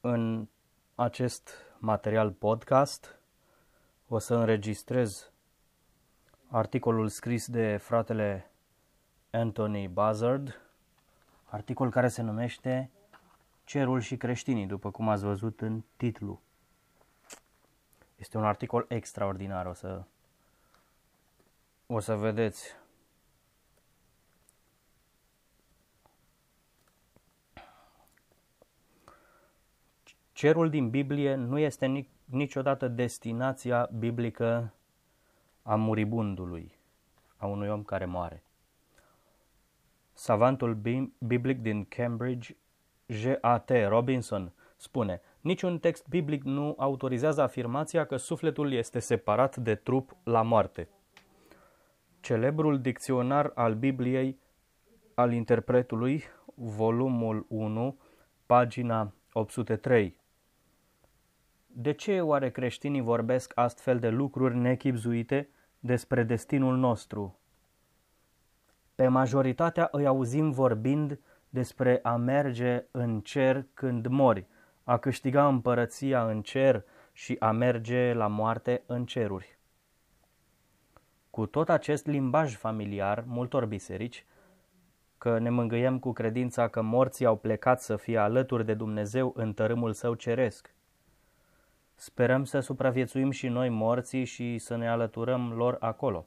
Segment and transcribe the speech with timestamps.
[0.00, 0.48] În
[0.94, 3.18] acest material podcast
[4.08, 5.30] o să înregistrez
[6.48, 8.50] articolul scris de fratele
[9.30, 10.60] Anthony Buzzard,
[11.44, 12.90] articol care se numește
[13.64, 16.40] Cerul și creștinii, după cum ați văzut în titlu.
[18.16, 20.02] Este un articol extraordinar, o să,
[21.86, 22.74] o să vedeți
[30.38, 34.74] Cerul din Biblie nu este niciodată destinația biblică
[35.62, 36.78] a muribundului,
[37.36, 38.42] a unui om care moare.
[40.12, 40.78] Savantul
[41.18, 42.56] biblic din Cambridge,
[43.06, 43.70] J.A.T.
[43.88, 50.42] Robinson, spune Niciun text biblic nu autorizează afirmația că sufletul este separat de trup la
[50.42, 50.88] moarte.
[52.20, 54.38] Celebrul dicționar al Bibliei
[55.14, 56.22] al interpretului,
[56.54, 57.98] volumul 1,
[58.46, 60.16] pagina 803,
[61.80, 65.48] de ce oare creștinii vorbesc astfel de lucruri nechipzuite
[65.78, 67.38] despre destinul nostru?
[68.94, 74.46] Pe majoritatea îi auzim vorbind despre a merge în cer când mori,
[74.84, 79.58] a câștiga împărăția în cer și a merge la moarte în ceruri.
[81.30, 84.26] Cu tot acest limbaj familiar multor biserici,
[85.18, 89.52] că ne mângâiem cu credința că morții au plecat să fie alături de Dumnezeu în
[89.52, 90.70] tărâmul său ceresc–
[92.00, 96.26] Sperăm să supraviețuim și noi morții și să ne alăturăm lor acolo.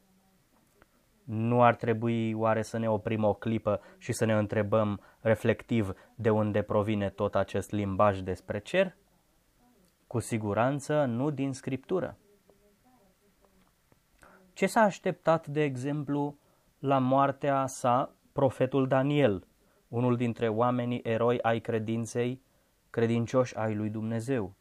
[1.23, 6.29] Nu ar trebui oare să ne oprim o clipă și să ne întrebăm reflectiv de
[6.29, 8.95] unde provine tot acest limbaj despre cer?
[10.07, 12.17] Cu siguranță nu din scriptură.
[14.53, 16.37] Ce s-a așteptat, de exemplu,
[16.79, 19.47] la moartea sa profetul Daniel,
[19.87, 22.41] unul dintre oamenii eroi ai credinței,
[22.89, 24.59] credincioși ai lui Dumnezeu?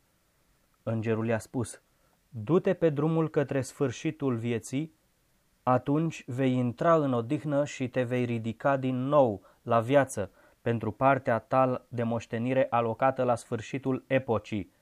[0.83, 1.83] Îngerul i-a spus,
[2.28, 4.95] du-te pe drumul către sfârșitul vieții,
[5.62, 10.31] atunci vei intra în odihnă și te vei ridica din nou la viață
[10.62, 14.72] pentru partea ta de moștenire alocată la sfârșitul epocii.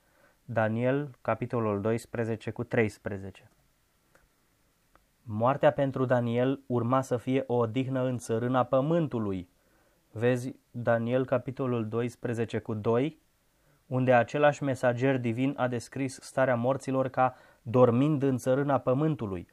[0.45, 3.49] Daniel, capitolul 12 cu 13
[5.23, 9.49] Moartea pentru Daniel urma să fie o odihnă în țărâna pământului.
[10.11, 13.19] Vezi Daniel, capitolul 12 cu 2
[13.89, 19.47] unde același mesager divin a descris starea morților ca dormind în țărâna pământului,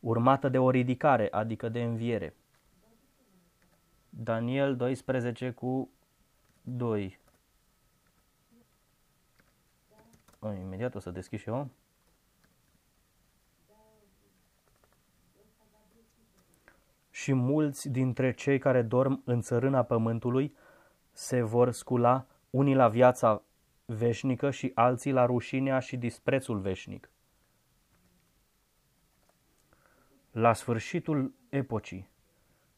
[0.00, 2.34] urmată de o ridicare, adică de înviere.
[4.08, 5.90] Daniel 12 cu
[6.62, 7.18] 2.
[10.60, 11.68] Imediat o să deschid și eu.
[17.10, 20.56] Și mulți dintre cei care dorm în țărâna pământului
[21.10, 23.42] se vor scula unii la viața
[23.92, 27.10] veșnică și alții la rușinea și disprețul veșnic.
[30.30, 32.10] La sfârșitul epocii,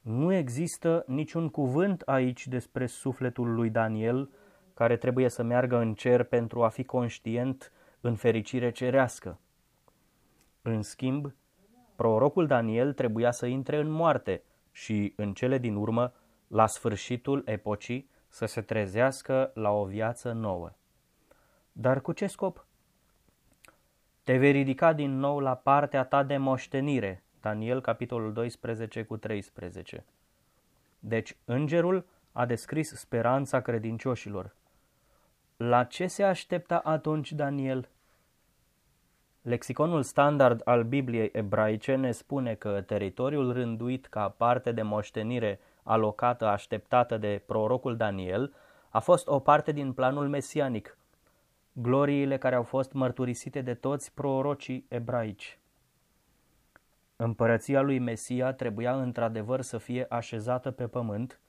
[0.00, 4.30] nu există niciun cuvânt aici despre sufletul lui Daniel
[4.74, 9.40] care trebuie să meargă în cer pentru a fi conștient în fericire cerească.
[10.62, 11.34] În schimb,
[11.96, 14.42] prorocul Daniel trebuia să intre în moarte
[14.72, 16.12] și, în cele din urmă,
[16.48, 20.72] la sfârșitul epocii, să se trezească la o viață nouă.
[21.76, 22.66] Dar cu ce scop?
[24.22, 27.22] Te vei ridica din nou la partea ta de moștenire.
[27.40, 30.04] Daniel, capitolul 12 cu 13.
[30.98, 34.54] Deci, îngerul a descris speranța credincioșilor.
[35.56, 37.88] La ce se aștepta atunci Daniel?
[39.42, 46.46] Lexiconul standard al Bibliei ebraice ne spune că teritoriul rânduit ca parte de moștenire alocată
[46.46, 48.54] așteptată de prorocul Daniel
[48.88, 50.96] a fost o parte din planul mesianic–
[51.76, 55.58] gloriile care au fost mărturisite de toți prorocii ebraici.
[57.16, 61.40] Împărăția lui Mesia trebuia într-adevăr să fie așezată pe pământ,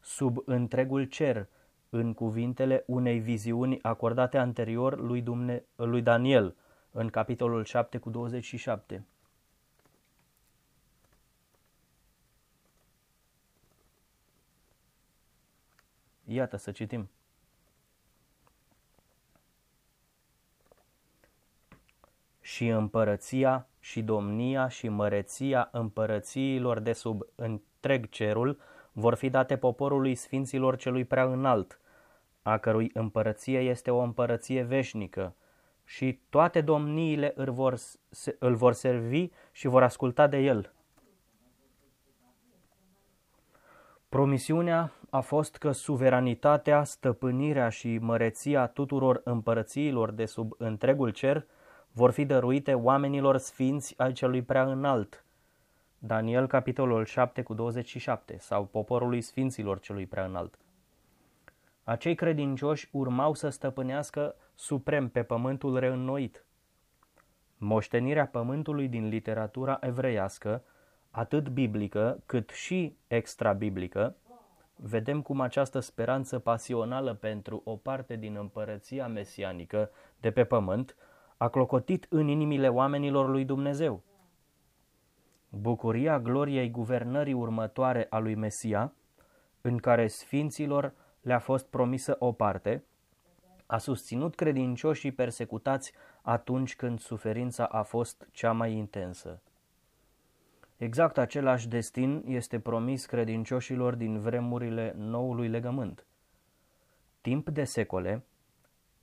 [0.00, 1.48] sub întregul cer,
[1.90, 6.56] în cuvintele unei viziuni acordate anterior lui, Dumne- lui Daniel,
[6.90, 9.04] în capitolul 7 cu 27.
[16.24, 17.08] Iată să citim.
[22.42, 28.60] Și împărăția și domnia și măreția împărățiilor de sub întreg cerul
[28.92, 31.80] vor fi date poporului sfinților celui prea înalt,
[32.42, 35.34] a cărui împărăție este o împărăție veșnică,
[35.84, 37.74] și toate domniile îl vor,
[38.38, 40.72] îl vor servi și vor asculta de el.
[44.08, 51.46] Promisiunea a fost că suveranitatea, stăpânirea și măreția tuturor împărățiilor de sub întregul cer
[51.92, 55.24] vor fi dăruite oamenilor sfinți ai celui prea înalt.
[55.98, 60.58] Daniel, capitolul 7 cu 27, sau poporului sfinților celui prea înalt.
[61.84, 66.44] Acei credincioși urmau să stăpânească suprem pe pământul reînnoit.
[67.56, 70.62] Moștenirea pământului din literatura evreiască,
[71.10, 74.16] atât biblică cât și extra-biblică,
[74.76, 79.90] vedem cum această speranță pasională pentru o parte din împărăția mesianică
[80.20, 80.96] de pe pământ
[81.42, 84.02] a clocotit în inimile oamenilor lui Dumnezeu.
[85.48, 88.92] Bucuria gloriei guvernării următoare a lui Mesia,
[89.60, 92.84] în care sfinților le-a fost promisă o parte,
[93.66, 95.92] a susținut credincioșii persecutați
[96.22, 99.42] atunci când suferința a fost cea mai intensă.
[100.76, 106.06] Exact același destin este promis credincioșilor din vremurile noului legământ.
[107.20, 108.24] Timp de secole,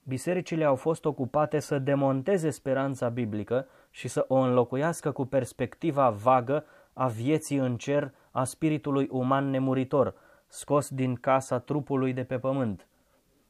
[0.10, 6.66] bisericile au fost ocupate să demonteze speranța biblică și să o înlocuiască cu perspectiva vagă
[6.94, 10.14] a vieții în cer a spiritului uman nemuritor,
[10.48, 12.88] scos din casa trupului de pe pământ,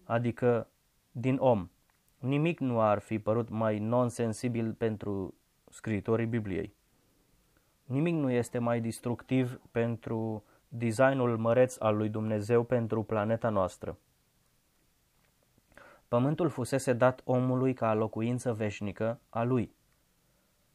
[0.04, 0.68] adică
[1.12, 1.70] din om.
[2.18, 5.34] Nimic nu ar fi părut mai nonsensibil pentru
[5.70, 6.74] scriitorii Bibliei.
[7.86, 13.98] Nimic nu este mai destructiv pentru designul măreț al lui Dumnezeu pentru planeta noastră.
[16.10, 19.76] Pământul fusese dat omului ca locuință veșnică a lui.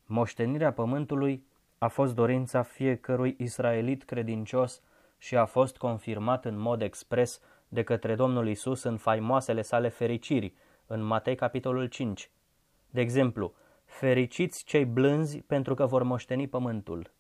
[0.07, 1.47] Moștenirea pământului
[1.79, 4.83] a fost dorința fiecărui israelit credincios
[5.19, 10.55] și a fost confirmat în mod expres de către Domnul Isus în faimoasele sale fericiri,
[10.87, 12.31] în Matei capitolul 5.
[12.91, 13.55] De exemplu,
[13.85, 17.11] fericiți cei blânzi pentru că vor moșteni pământul.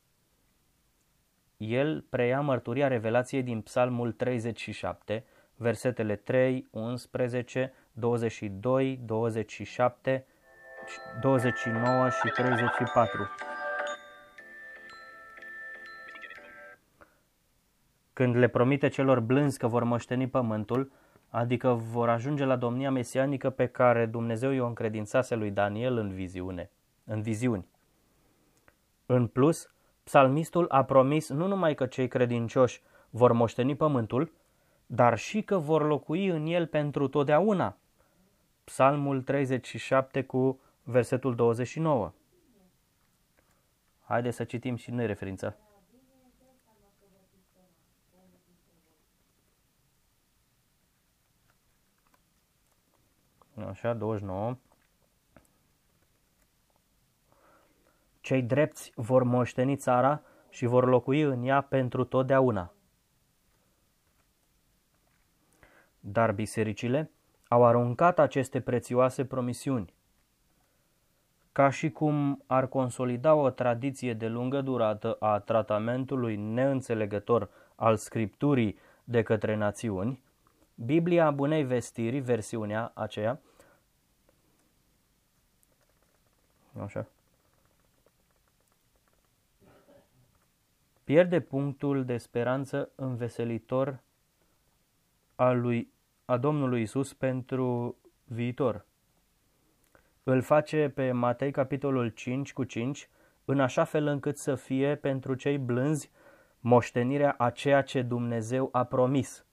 [1.57, 5.25] El preia mărturia revelației din Psalmul 37,
[5.65, 10.27] versetele 3, 11, 22, 27,
[11.21, 13.29] 29 și 34.
[18.13, 20.93] Când le promite celor blânzi că vor moșteni pământul,
[21.29, 26.71] adică vor ajunge la domnia mesianică pe care Dumnezeu i-o încredințase lui Daniel în viziune,
[27.05, 27.67] în viziuni.
[29.07, 29.71] În plus,
[30.03, 34.33] psalmistul a promis nu numai că cei credincioși vor moșteni pământul,
[34.87, 37.77] dar și că vor locui în el pentru totdeauna.
[38.65, 42.13] Psalmul 37 cu versetul 29.
[44.01, 45.57] Haideți să citim și noi referința.
[53.69, 54.57] Așa, 29.
[58.21, 62.73] Cei drepți vor moșteni țara și vor locui în ea pentru totdeauna.
[66.06, 67.11] Dar bisericile
[67.49, 69.95] au aruncat aceste prețioase promisiuni.
[71.53, 78.79] Ca și cum ar consolida o tradiție de lungă durată a tratamentului neînțelegător al Scripturii
[79.05, 80.23] de către națiuni,
[80.75, 83.41] Biblia Bunei Vestiri, versiunea aceea,
[86.81, 87.06] așa,
[91.05, 93.99] pierde punctul de speranță înveselitor
[95.35, 95.93] al lui,
[96.25, 98.87] a Domnului Isus pentru viitor.
[100.22, 103.08] Îl face pe Matei capitolul 5 cu 5
[103.44, 106.10] în așa fel încât să fie pentru cei blânzi
[106.60, 109.44] moștenirea a ceea ce Dumnezeu a promis,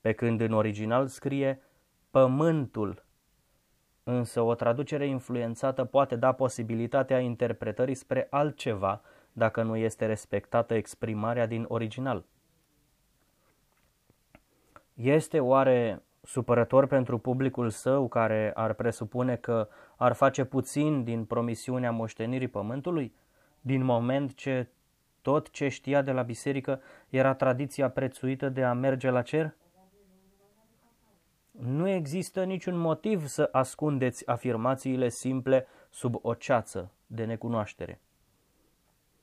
[0.00, 1.62] pe când în original scrie
[2.10, 3.04] pământul.
[4.02, 11.46] Însă o traducere influențată poate da posibilitatea interpretării spre altceva dacă nu este respectată exprimarea
[11.46, 12.24] din original.
[14.94, 21.90] Este oare supărător pentru publicul său care ar presupune că ar face puțin din promisiunea
[21.90, 23.14] moștenirii pământului,
[23.60, 24.68] din moment ce
[25.22, 29.54] tot ce știa de la biserică era tradiția prețuită de a merge la cer?
[31.50, 38.00] Nu există niciun motiv să ascundeți afirmațiile simple sub o ceață de necunoaștere.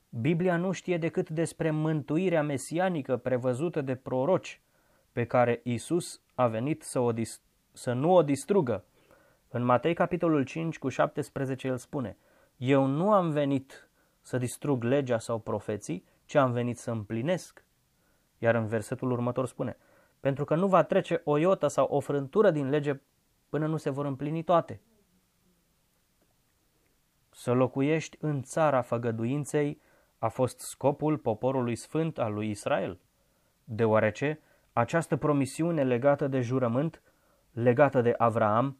[0.08, 4.60] Biblia nu știe decât despre mântuirea mesianică prevăzută de proroci,
[5.12, 7.40] pe care Isus a venit să, o dis-
[7.72, 8.84] să nu o distrugă.
[9.48, 12.16] În Matei capitolul 5 cu 17 el spune,
[12.56, 13.90] Eu nu am venit
[14.20, 17.64] să distrug legea sau profeții, ci am venit să împlinesc.
[18.38, 19.76] Iar în versetul următor spune,
[20.20, 23.00] pentru că nu va trece o iotă sau o frântură din lege
[23.48, 24.80] până nu se vor împlini toate.
[27.30, 29.80] Să locuiești în țara făgăduinței
[30.18, 33.00] a fost scopul poporului sfânt al lui Israel,
[33.64, 34.40] deoarece
[34.72, 37.02] Această promisiune legată de jurământ,
[37.52, 38.76] legată de Avraam,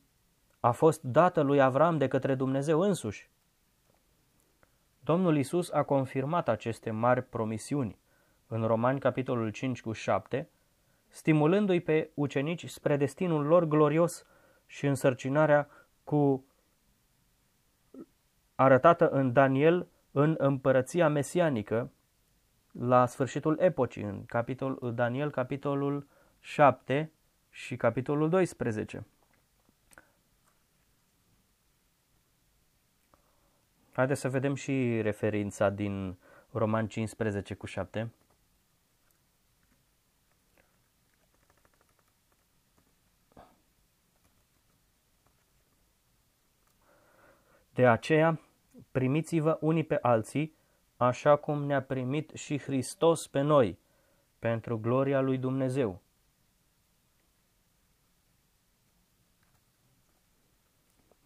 [0.60, 3.30] a fost dată lui Avram de către Dumnezeu însuși.
[5.00, 7.98] Domnul Isus a confirmat aceste mari promisiuni
[8.46, 10.48] în Romani, capitolul 5 cu 7,
[11.08, 14.26] stimulându-i pe ucenici spre destinul lor glorios
[14.66, 15.68] și însărcinarea
[16.04, 16.44] cu
[18.54, 21.90] arătată în Daniel în împărăția mesianică
[22.72, 26.06] la sfârșitul epocii, în capitol, Daniel capitolul
[26.40, 27.10] 7
[27.50, 29.06] și capitolul 12.
[33.92, 36.16] Haideți să vedem și referința din
[36.50, 38.10] Roman 15 cu 7.
[47.74, 48.40] De aceea,
[48.90, 50.54] primiți-vă unii pe alții,
[51.02, 53.78] așa cum ne-a primit și Hristos pe noi,
[54.38, 56.00] pentru gloria lui Dumnezeu.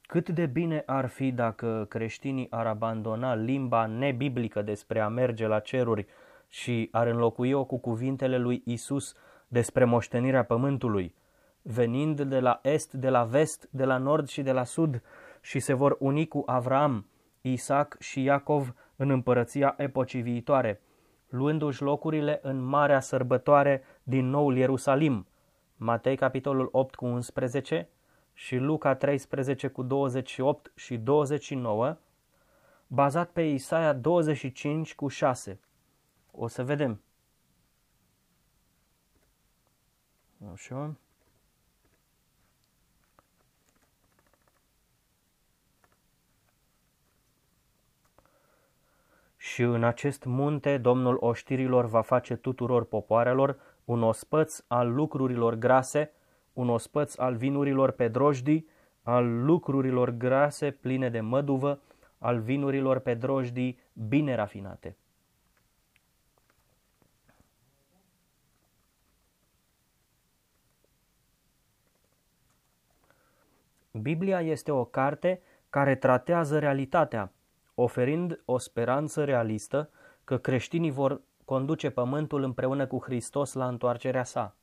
[0.07, 5.59] Cât de bine ar fi dacă creștinii ar abandona limba nebiblică despre a merge la
[5.59, 6.07] ceruri
[6.49, 9.15] și ar înlocui-o cu cuvintele lui Isus
[9.49, 11.15] despre moștenirea pământului,
[11.63, 15.03] venind de la est, de la vest, de la nord și de la sud,
[15.41, 17.07] și se vor uni cu Avram,
[17.41, 20.81] Isaac și Iacov în împărăția epocii viitoare,
[21.29, 25.27] luându-și locurile în marea sărbătoare din noul Ierusalim.
[25.77, 27.89] Matei capitolul 8 cu 11
[28.33, 31.99] și Luca 13 cu 28 și 29,
[32.87, 35.61] bazat pe Isaia 25 cu 6.
[36.31, 37.01] O să vedem.
[40.53, 40.97] Așa.
[49.57, 56.13] Și în acest munte Domnul oștirilor va face tuturor popoarelor un ospăț al lucrurilor grase,
[56.53, 58.69] un ospăț al vinurilor pe drojdii,
[59.03, 61.81] al lucrurilor grase pline de măduvă,
[62.19, 64.97] al vinurilor pe drojdii bine rafinate.
[73.91, 77.33] Biblia este o carte care tratează realitatea,
[77.79, 79.91] oferind o speranță realistă
[80.25, 84.57] că creștinii vor conduce pământul împreună cu Hristos la întoarcerea sa.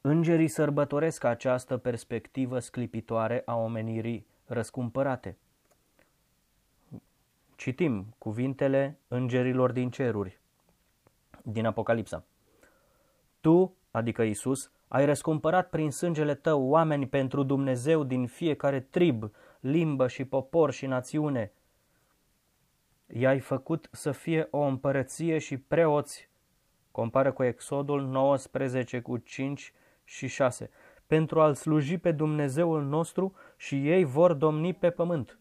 [0.00, 5.36] Îngerii sărbătoresc această perspectivă sclipitoare a omenirii răscumpărate.
[7.56, 10.40] Citim cuvintele îngerilor din ceruri
[11.42, 12.24] din Apocalipsa.
[13.40, 19.30] Tu, adică Isus, ai răscumpărat prin sângele tău oameni pentru Dumnezeu din fiecare trib,
[19.60, 21.52] limbă și popor și națiune.
[23.06, 26.28] I-ai făcut să fie o împărăție și preoți,
[26.90, 29.72] compară cu Exodul 19 cu 5
[30.04, 30.70] și 6,
[31.06, 35.38] pentru a-L sluji pe Dumnezeul nostru și ei vor domni pe pământ.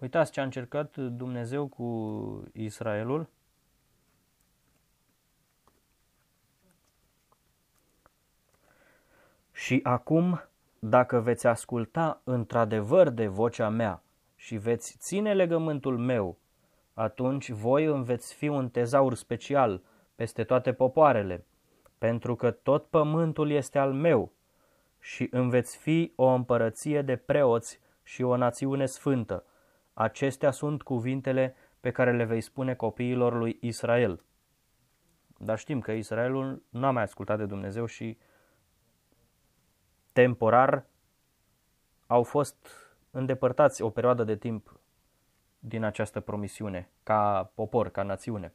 [0.00, 3.28] Uitați ce a încercat Dumnezeu cu Israelul.
[9.60, 10.40] Și acum
[10.78, 14.02] dacă veți asculta într-adevăr de vocea mea
[14.36, 16.38] și veți ține legământul meu,
[16.94, 19.82] atunci voi îmi veți fi un tezaur special
[20.14, 21.46] peste toate popoarele,
[21.98, 24.32] pentru că tot pământul este al meu
[24.98, 29.44] și îmi veți fi o împărăție de preoți și o națiune sfântă.
[29.94, 34.22] Acestea sunt cuvintele pe care le vei spune copiilor lui Israel.
[35.36, 38.18] Dar știm că Israelul nu a mai ascultat de Dumnezeu și
[40.12, 40.84] temporar
[42.06, 42.68] au fost
[43.10, 44.80] îndepărtați o perioadă de timp
[45.58, 48.52] din această promisiune, ca popor, ca națiune.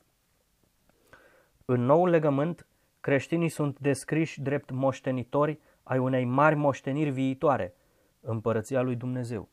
[1.65, 2.67] În noul legământ,
[2.99, 7.73] creștinii sunt descriși drept moștenitori ai unei mari moșteniri viitoare,
[8.21, 9.49] împărăția lui Dumnezeu.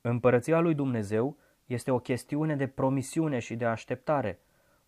[0.00, 4.38] Împărăția lui Dumnezeu este o chestiune de promisiune și de așteptare,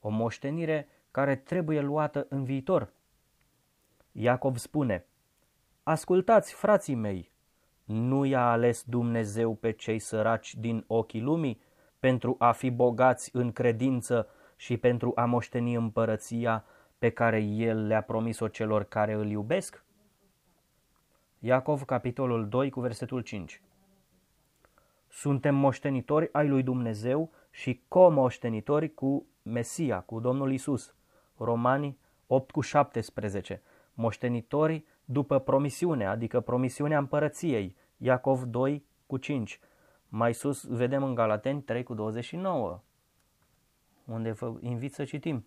[0.01, 2.93] o moștenire care trebuie luată în viitor.
[4.13, 5.05] Iacov spune–
[5.89, 7.33] Ascultați, frații mei,
[7.85, 11.61] nu i-a ales Dumnezeu pe cei săraci din ochii lumii
[11.99, 16.65] pentru a fi bogați în credință și pentru a moșteni împărăția
[16.99, 19.85] pe care El le-a promis-o celor care îl iubesc?
[21.39, 23.63] Iacov, capitolul 2, cu versetul 5
[25.09, 30.95] Suntem moștenitori ai lui Dumnezeu și comoștenitori cu Mesia, cu Domnul Isus.
[31.37, 33.63] Romani 8 cu 17
[33.95, 39.61] Moștenitori după promisiune, adică promisiunea împărăției, Iacov 2 cu 5.
[40.09, 42.83] Mai sus vedem în Galateni 3 cu 29,
[44.05, 45.47] unde vă invit să citim.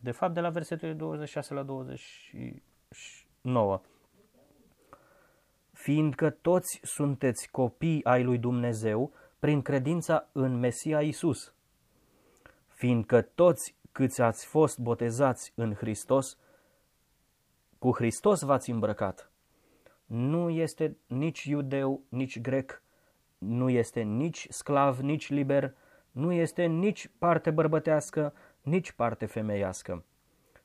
[0.00, 3.80] De fapt, de la versetul 26 la 29.
[5.72, 11.54] Fiindcă toți sunteți copii ai lui Dumnezeu prin credința în Mesia Isus.
[12.68, 16.38] Fiindcă toți câți ați fost botezați în Hristos,
[17.78, 19.30] cu Hristos v-ați îmbrăcat.
[20.06, 22.82] Nu este nici iudeu, nici grec,
[23.38, 25.74] nu este nici sclav, nici liber,
[26.10, 30.04] nu este nici parte bărbătească, nici parte femeiască,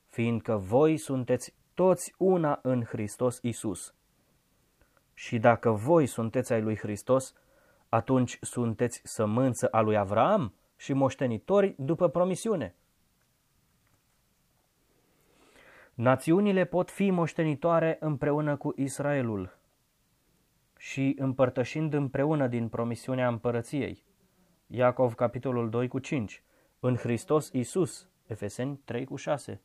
[0.06, 3.94] fiindcă voi sunteți toți una în Hristos Isus.
[5.14, 7.34] Și dacă voi sunteți ai lui Hristos,
[7.88, 12.74] atunci sunteți sămânță a lui Avraam și moștenitori după promisiune.
[15.94, 19.58] Națiunile pot fi moștenitoare împreună cu Israelul
[20.78, 24.04] și împărtășind împreună din promisiunea împărăției.
[24.66, 26.42] Iacov, capitolul 2 cu 5.
[26.80, 29.60] În Hristos Isus, Efeseni 3 cu 6.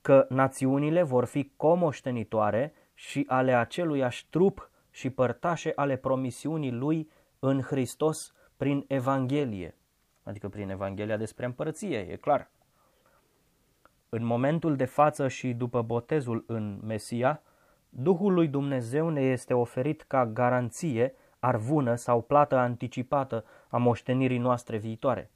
[0.00, 7.62] Că națiunile vor fi comoștenitoare și ale aceluiași trup și părtașe ale promisiunii lui în
[7.62, 9.76] Hristos prin Evanghelie
[10.26, 12.50] adică prin Evanghelia despre împărăție, e clar.
[14.08, 17.42] În momentul de față și după botezul în Mesia,
[17.88, 24.76] Duhul lui Dumnezeu ne este oferit ca garanție, arvună sau plată anticipată a moștenirii noastre
[24.76, 25.30] viitoare.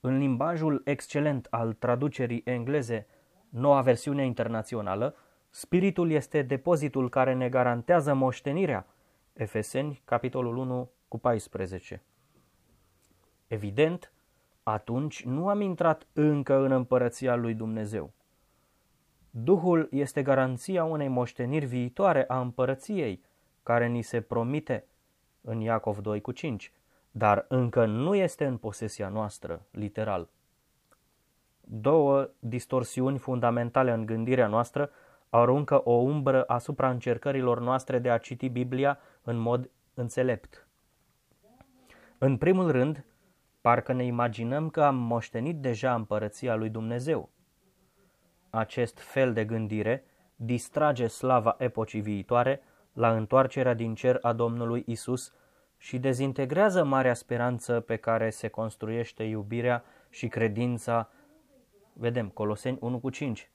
[0.00, 3.06] În limbajul excelent al traducerii engleze,
[3.48, 5.14] noua versiune internațională,
[5.50, 8.86] spiritul este depozitul care ne garantează moștenirea.
[9.32, 12.02] Efeseni, capitolul 1 cu 14.
[13.52, 14.12] Evident,
[14.62, 18.12] atunci nu am intrat încă în împărăția lui Dumnezeu.
[19.30, 23.22] Duhul este garanția unei moșteniri viitoare a împărăției,
[23.62, 24.86] care ni se promite
[25.40, 26.72] în Iacov 2 cu 5,
[27.10, 30.28] dar încă nu este în posesia noastră, literal.
[31.60, 34.90] Două distorsiuni fundamentale în gândirea noastră
[35.28, 40.66] aruncă o umbră asupra încercărilor noastre de a citi Biblia în mod înțelept.
[42.18, 43.04] În primul rând,
[43.62, 47.30] Parcă ne imaginăm că am moștenit deja împărăția lui Dumnezeu.
[48.50, 50.04] Acest fel de gândire
[50.36, 55.32] distrage slava epocii viitoare la întoarcerea din cer a Domnului Isus
[55.76, 61.10] și dezintegrează marea speranță pe care se construiește iubirea și credința.
[61.92, 63.50] Vedem, Coloseni 1 cu 5.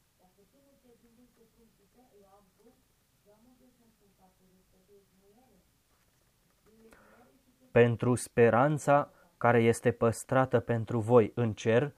[7.72, 11.94] Pentru speranța care este păstrată pentru voi în cer,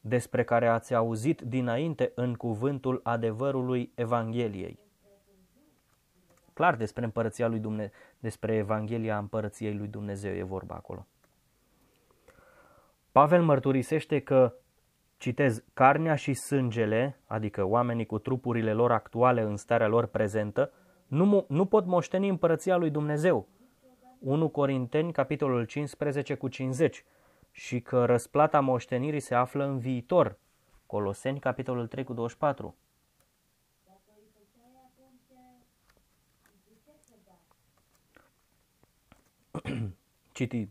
[0.00, 4.78] despre care ați auzit dinainte în cuvântul adevărului Evangheliei.
[6.52, 11.06] Clar despre împărăția lui Dumnezeu, despre Evanghelia împărăției lui Dumnezeu e vorba acolo.
[13.12, 14.54] Pavel mărturisește că,
[15.16, 20.72] citez, carnea și sângele, adică oamenii cu trupurile lor actuale în starea lor prezentă,
[21.06, 23.48] nu, nu pot moșteni împărăția lui Dumnezeu,
[24.20, 27.04] 1 Corinteni, capitolul 15 cu 50
[27.50, 30.38] și că răsplata moștenirii se află în viitor.
[30.86, 32.76] Coloseni, capitolul 3 cu 24.
[40.32, 40.68] Citi.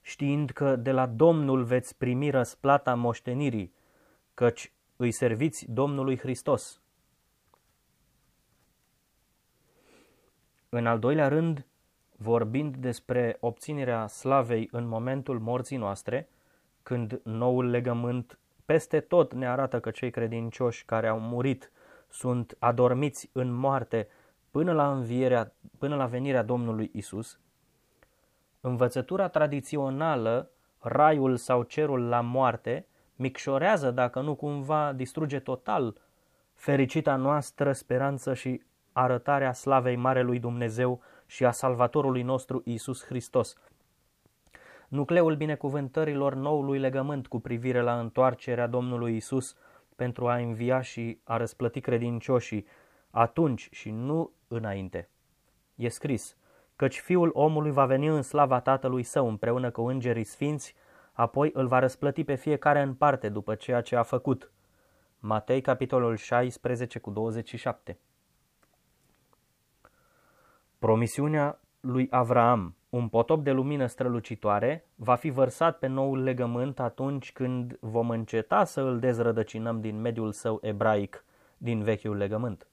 [0.00, 3.72] Știind că de la Domnul veți primi răsplata moștenirii,
[4.34, 6.80] căci îi serviți Domnului Hristos.
[10.68, 11.66] În al doilea rând,
[12.20, 16.28] vorbind despre obținerea slavei în momentul morții noastre,
[16.82, 21.72] când noul legământ peste tot ne arată că cei credincioși care au murit
[22.08, 24.08] sunt adormiți în moarte
[24.50, 27.40] până la, învierea, până la venirea Domnului Isus,
[28.60, 36.00] învățătura tradițională, raiul sau cerul la moarte, micșorează, dacă nu cumva distruge total,
[36.54, 43.56] fericita noastră speranță și arătarea slavei Marelui Dumnezeu și a Salvatorului nostru Isus Hristos.
[44.88, 49.56] Nucleul binecuvântărilor noului legământ cu privire la întoarcerea Domnului Isus
[49.96, 52.66] pentru a învia și a răsplăti credincioșii
[53.10, 55.08] atunci și nu înainte.
[55.74, 56.36] E scris,
[56.76, 60.74] căci fiul omului va veni în slava tatălui său împreună cu îngerii sfinți,
[61.12, 64.52] apoi îl va răsplăti pe fiecare în parte după ceea ce a făcut.
[65.18, 67.98] Matei, capitolul 16 cu 27
[70.78, 77.32] Promisiunea lui Avraam, un potop de lumină strălucitoare, va fi vărsat pe noul legământ atunci
[77.32, 81.24] când vom înceta să îl dezrădăcinăm din mediul său ebraic,
[81.56, 82.66] din vechiul legământ.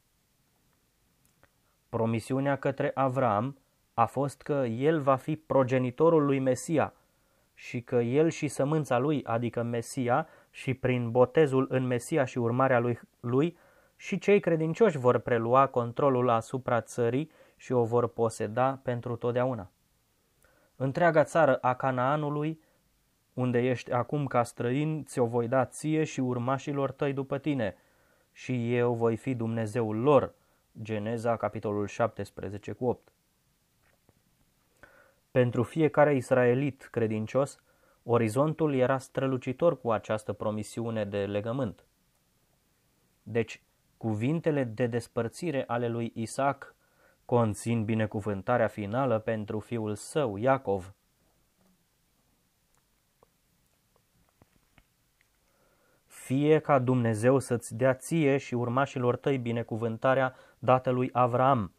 [1.89, 3.57] Promisiunea către Avram
[3.93, 6.93] a fost că el va fi progenitorul lui Mesia
[7.53, 12.79] și că el și sămânța lui, adică Mesia, și prin botezul în Mesia și urmarea
[12.79, 13.57] lui, lui
[13.95, 19.71] și cei credincioși vor prelua controlul asupra țării și o vor poseda pentru totdeauna.
[20.75, 22.59] Întreaga țară a Canaanului,
[23.33, 27.75] unde ești acum ca străin, ți-o voi da ție și urmașilor tăi după tine,
[28.31, 30.33] și eu voi fi Dumnezeul lor.
[30.81, 33.13] Geneza, capitolul 17 cu 8.
[35.31, 37.59] Pentru fiecare israelit credincios,
[38.03, 41.85] orizontul era strălucitor cu această promisiune de legământ.
[43.23, 43.63] Deci,
[43.97, 46.74] cuvintele de despărțire ale lui Isaac
[47.25, 50.93] conțin binecuvântarea finală pentru fiul său, Iacov.
[56.05, 61.73] Fie ca Dumnezeu să-ți dea ție și urmașilor tăi binecuvântarea dată lui Avram,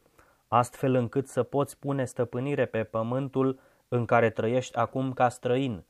[0.48, 5.84] astfel încât să poți pune stăpânire pe pământul în care trăiești acum ca străin,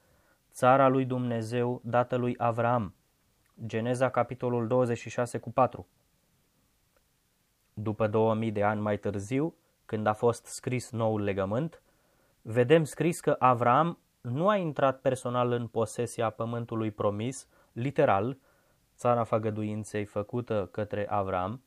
[0.53, 2.95] țara lui Dumnezeu dată lui Avram.
[3.66, 5.87] Geneza capitolul 26 cu 4
[7.79, 11.83] După 2000 de ani mai târziu, când a fost scris noul legământ,
[12.43, 18.39] vedem scris că Avram nu a intrat personal în posesia pământului promis, literal,
[18.97, 21.62] țara făgăduinței făcută către Avram,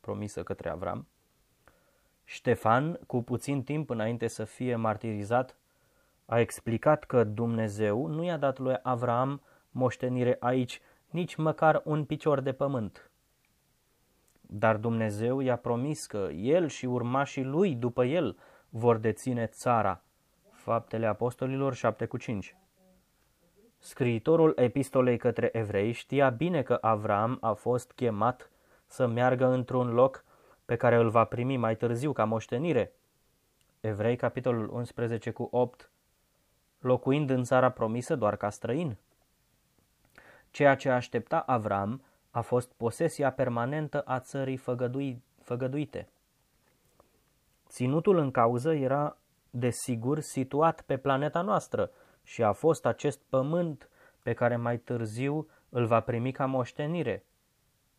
[0.00, 1.06] promisă către Avram.
[2.24, 5.56] Ștefan, cu puțin timp înainte să fie martirizat,
[6.26, 12.40] a explicat că Dumnezeu nu i-a dat lui Avram moștenire aici nici măcar un picior
[12.40, 13.07] de pământ.
[14.50, 18.36] Dar Dumnezeu i-a promis că el și urmașii lui după el
[18.68, 20.02] vor deține țara.
[20.50, 22.56] Faptele Apostolilor 7 cu 5
[23.78, 28.50] Scriitorul epistolei către evrei știa bine că Avram a fost chemat
[28.86, 30.24] să meargă într-un loc
[30.64, 32.92] pe care îl va primi mai târziu ca moștenire.
[33.80, 35.90] Evrei, capitolul 11 cu 8,
[36.78, 38.96] locuind în țara promisă doar ca străin.
[40.50, 42.02] Ceea ce aștepta Avram
[42.38, 46.08] a fost posesia permanentă a țării făgădui, făgăduite.
[47.68, 49.18] Ținutul în cauză era,
[49.50, 51.90] desigur, situat pe planeta noastră
[52.22, 53.90] și a fost acest pământ
[54.22, 57.24] pe care mai târziu îl va primi ca moștenire.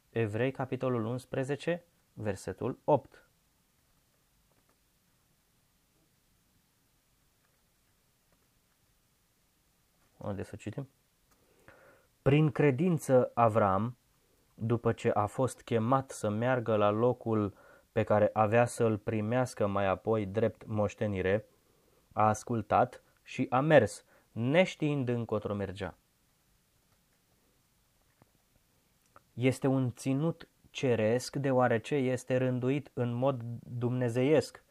[0.10, 3.30] Evrei, capitolul 11, versetul 8.
[10.18, 10.90] Unde să citim?
[12.22, 13.99] Prin credință Avram,
[14.62, 17.54] după ce a fost chemat să meargă la locul
[17.92, 21.46] pe care avea să îl primească mai apoi drept moștenire,
[22.14, 25.98] a ascultat și a mers, neștiind încotro mergea.
[29.34, 34.64] Este un ținut ceresc deoarece este rânduit în mod dumnezeiesc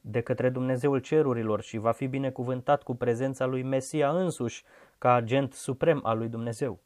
[0.00, 4.64] de către Dumnezeul cerurilor și va fi binecuvântat cu prezența lui Mesia însuși
[4.98, 6.83] ca agent suprem al lui Dumnezeu.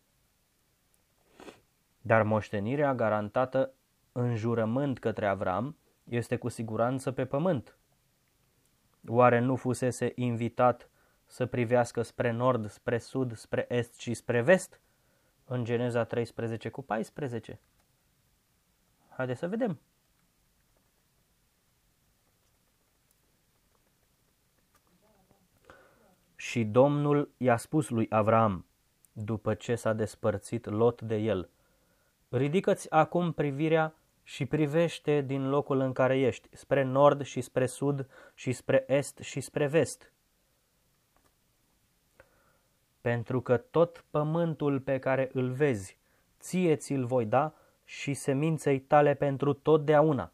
[2.08, 3.72] Dar moștenirea garantată
[4.12, 7.78] în jurământ către Avram este cu siguranță pe pământ.
[9.06, 10.90] Oare nu fusese invitat
[11.26, 14.80] să privească spre nord, spre sud, spre est și spre vest?
[15.44, 17.60] În Geneza 13 cu 14.
[19.08, 19.80] Haideți să vedem.
[26.36, 28.66] Și Domnul i-a spus lui Avram,
[29.12, 31.50] după ce s-a despărțit Lot de el,
[32.28, 38.08] Ridică-ți acum privirea și privește din locul în care ești, spre nord și spre sud
[38.34, 40.12] și spre est și spre vest.
[43.00, 45.98] Pentru că tot pământul pe care îl vezi,
[46.38, 50.32] ție ți-l voi da și seminței tale pentru totdeauna.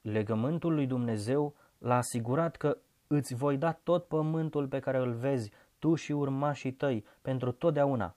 [0.00, 5.52] Legământul lui Dumnezeu l-a asigurat că îți voi da tot pământul pe care îl vezi,
[5.78, 8.16] tu și urmașii tăi, pentru totdeauna,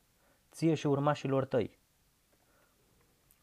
[0.51, 1.79] ție și urmașilor tăi.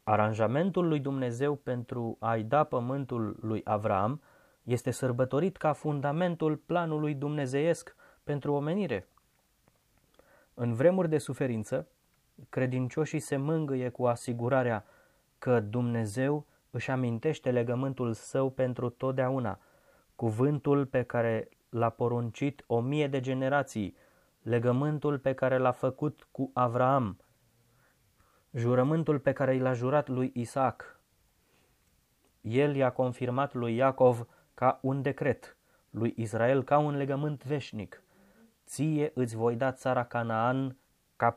[0.02, 4.22] Aranjamentul lui Dumnezeu pentru a-i da pământul lui Avram
[4.62, 9.08] este sărbătorit ca fundamentul planului dumnezeiesc pentru omenire.
[10.54, 11.88] În vremuri de suferință,
[12.48, 14.84] credincioșii se mângâie cu asigurarea
[15.38, 19.58] că Dumnezeu își amintește legământul său pentru totdeauna,
[20.14, 23.96] cuvântul pe care l-a poruncit o mie de generații,
[24.48, 27.20] legământul pe care l-a făcut cu Avraam,
[28.52, 31.00] jurământul pe care l-a jurat lui Isaac.
[32.40, 35.56] El i-a confirmat lui Iacov ca un decret,
[35.90, 38.02] lui Israel ca un legământ veșnic.
[38.66, 40.76] Ție îți voi da țara Canaan
[41.16, 41.34] ca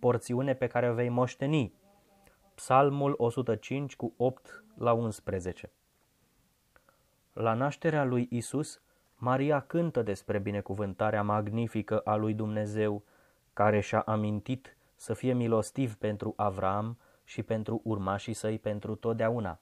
[0.00, 1.74] porțiune pe care o vei moșteni.
[2.54, 5.72] Psalmul 105 cu 8 la 11
[7.32, 8.82] La nașterea lui Isus,
[9.22, 13.02] Maria cântă despre binecuvântarea magnifică a lui Dumnezeu,
[13.52, 19.60] care și-a amintit să fie milostiv pentru Avram și pentru urmașii săi pentru totdeauna.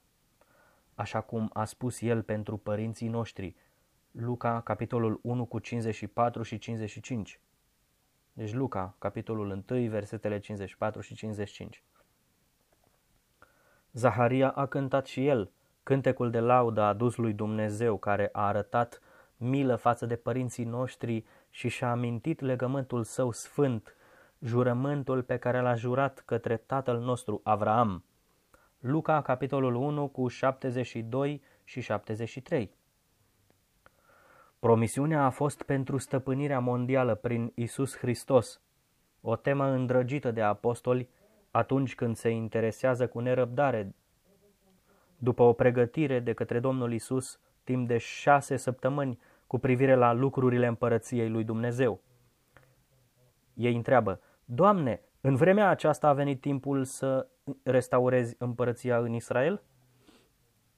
[0.95, 3.55] Așa cum a spus el pentru părinții noștri,
[4.11, 7.39] Luca, capitolul 1 cu 54 și 55.
[8.33, 11.83] Deci Luca, capitolul 1, versetele 54 și 55.
[13.91, 15.51] Zaharia a cântat și el
[15.83, 18.99] cântecul de laudă adus lui Dumnezeu, care a arătat
[19.39, 23.95] milă față de părinții noștri și și-a amintit legământul său sfânt,
[24.39, 28.03] jurământul pe care l-a jurat către tatăl nostru Avraam.
[28.79, 32.71] Luca, capitolul 1, cu 72 și 73.
[34.59, 38.61] Promisiunea a fost pentru stăpânirea mondială prin Isus Hristos,
[39.21, 41.09] o temă îndrăgită de apostoli
[41.51, 43.95] atunci când se interesează cu nerăbdare
[45.17, 50.67] după o pregătire de către Domnul Isus timp de șase săptămâni cu privire la lucrurile
[50.67, 52.01] împărăției lui Dumnezeu.
[53.53, 57.27] Ei întreabă, Doamne, în vremea aceasta a venit timpul să
[57.63, 59.61] restaurezi împărăția în Israel?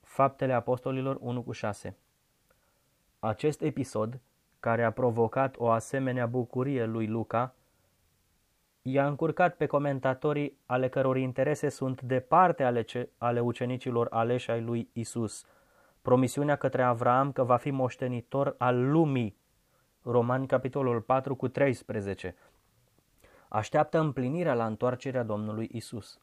[0.00, 1.96] Faptele Apostolilor 1 cu 6
[3.18, 4.20] Acest episod,
[4.60, 7.54] care a provocat o asemenea bucurie lui Luca,
[8.82, 14.60] i-a încurcat pe comentatorii ale căror interese sunt departe ale, ce, ale ucenicilor aleși ai
[14.60, 15.44] lui Isus.
[16.02, 19.36] Promisiunea către Avraam că va fi moștenitor al lumii.
[20.02, 22.34] Romani capitolul 4 cu 13.
[23.48, 26.20] Așteaptă împlinirea la întoarcerea Domnului Isus.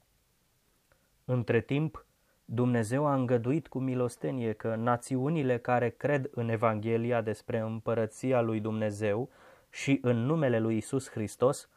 [1.26, 2.06] Între timp,
[2.46, 9.30] Dumnezeu a îngăduit cu milostenie că națiunile care cred în Evanghelia despre împărăția lui Dumnezeu
[9.70, 11.70] și în numele lui Isus Hristos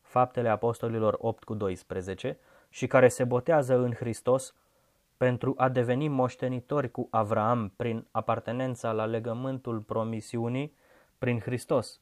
[0.00, 2.38] Faptele Apostolilor 8 cu 12,
[2.68, 4.54] și care se botează în Hristos
[5.16, 10.74] pentru a deveni moștenitori cu Avraam prin apartenența la legământul promisiunii
[11.18, 12.00] prin Hristos.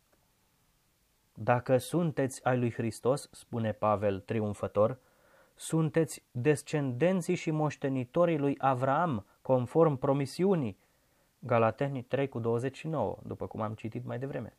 [1.35, 4.99] Dacă sunteți ai lui Hristos, spune Pavel triumfător,
[5.55, 10.79] sunteți descendenții și moștenitorii lui Avraam, conform promisiunii.
[11.39, 14.57] Galateni 3 cu 29, după cum am citit mai devreme.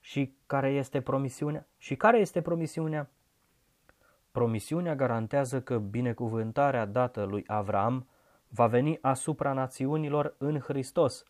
[0.00, 1.66] Și care este promisiunea?
[1.76, 3.10] Și care este promisiunea?
[4.32, 8.08] Promisiunea garantează că binecuvântarea dată lui Avram
[8.48, 11.24] va veni asupra națiunilor în Hristos.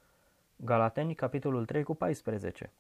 [0.57, 2.73] Galateni, capitolul 3 cu 14.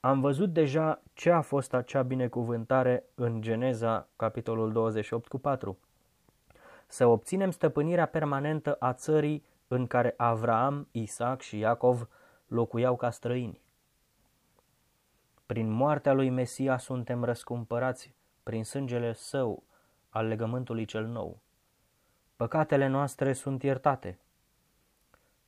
[0.00, 5.78] Am văzut deja ce a fost acea binecuvântare în Geneza, capitolul 28 cu 4.
[6.86, 12.08] Să obținem stăpânirea permanentă a țării în care Avram, Isaac și Iacov
[12.46, 13.60] locuiau ca străini.
[15.46, 19.62] Prin moartea lui Mesia suntem răscumpărați, prin sângele său
[20.08, 21.40] al legământului cel nou.
[22.36, 24.18] Păcatele noastre sunt iertate.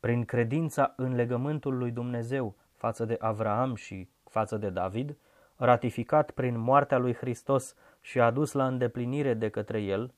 [0.01, 5.17] Prin credința în legământul lui Dumnezeu față de Avraam și față de David,
[5.57, 10.15] ratificat prin moartea lui Hristos și adus la îndeplinire de către el,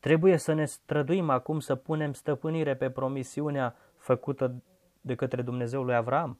[0.00, 4.62] trebuie să ne străduim acum să punem stăpânire pe promisiunea făcută
[5.00, 6.38] de către Dumnezeu lui Avram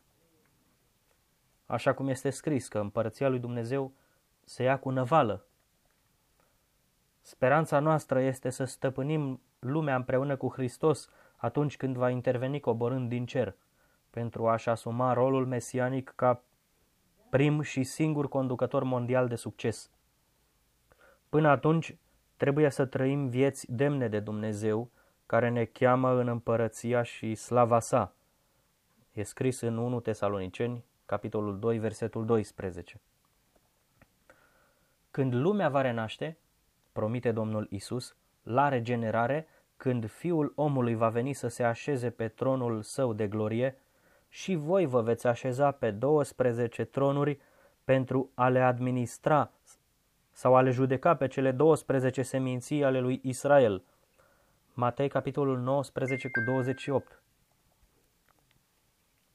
[1.66, 3.92] așa cum este scris că împărăția lui Dumnezeu
[4.48, 5.46] se ia cu năvală.
[7.20, 13.26] Speranța noastră este să stăpânim lumea împreună cu Hristos atunci când va interveni coborând din
[13.26, 13.56] cer,
[14.10, 16.42] pentru a-și asuma rolul mesianic ca
[17.30, 19.90] prim și singur conducător mondial de succes.
[21.28, 21.96] Până atunci,
[22.36, 24.90] trebuie să trăim vieți demne de Dumnezeu,
[25.26, 28.14] care ne cheamă în împărăția și slava sa.
[29.12, 33.00] E scris în 1 Tesaloniceni capitolul 2, versetul 12.
[35.16, 36.38] Când lumea va renaște,
[36.92, 42.82] promite Domnul Isus, la regenerare, când Fiul omului va veni să se așeze pe tronul
[42.82, 43.78] său de glorie,
[44.28, 47.40] și voi vă veți așeza pe 12 tronuri
[47.84, 49.50] pentru a le administra
[50.32, 53.82] sau a le judeca pe cele 12 seminții ale lui Israel.
[54.74, 57.22] Matei, capitolul 19 cu 28.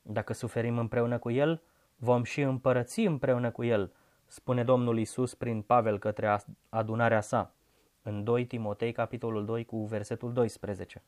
[0.01, 1.61] Dacă suferim împreună cu El,
[1.95, 3.91] vom și împărăți împreună cu El,
[4.31, 6.39] spune Domnul Isus prin Pavel către
[6.69, 7.53] adunarea sa,
[8.01, 11.03] în 2 Timotei, capitolul 2, cu versetul 12.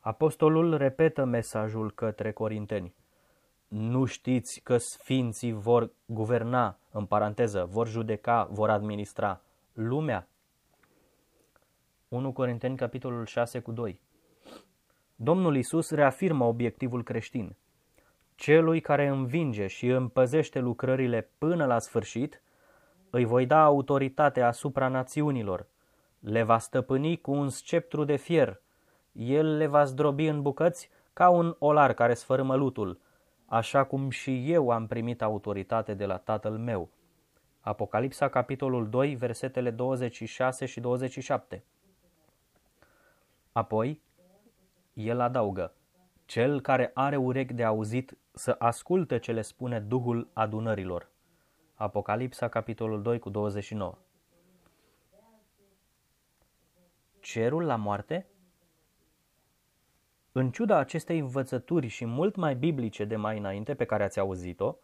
[0.00, 2.94] Apostolul repetă mesajul către corinteni.
[3.68, 9.40] Nu știți că sfinții vor guverna, în paranteză, vor judeca, vor administra
[9.72, 10.28] lumea?
[12.08, 14.00] 1 Corinteni, capitolul 6, cu 2.
[15.16, 17.54] Domnul Isus reafirmă obiectivul creștin–
[18.38, 22.42] Celui care învinge și împăzește lucrările până la sfârșit,
[23.10, 25.66] îi voi da autoritate asupra națiunilor,
[26.18, 28.60] le va stăpâni cu un sceptru de fier,
[29.12, 33.00] El le va zdrobi în bucăți ca un olar care sfărâmă lutul,
[33.46, 36.88] așa cum și eu am primit autoritate de la tatăl meu.
[37.60, 41.64] Apocalipsa, capitolul 2, versetele 26 și 27.
[43.52, 44.00] Apoi,
[44.92, 45.72] el adaugă,
[46.28, 51.10] cel care are urechi de auzit să asculte ce le spune Duhul adunărilor.
[51.74, 53.98] Apocalipsa, capitolul 2, cu 29.
[57.20, 58.26] Cerul la moarte?
[60.32, 64.76] În ciuda acestei învățături și mult mai biblice de mai înainte pe care ați auzit-o,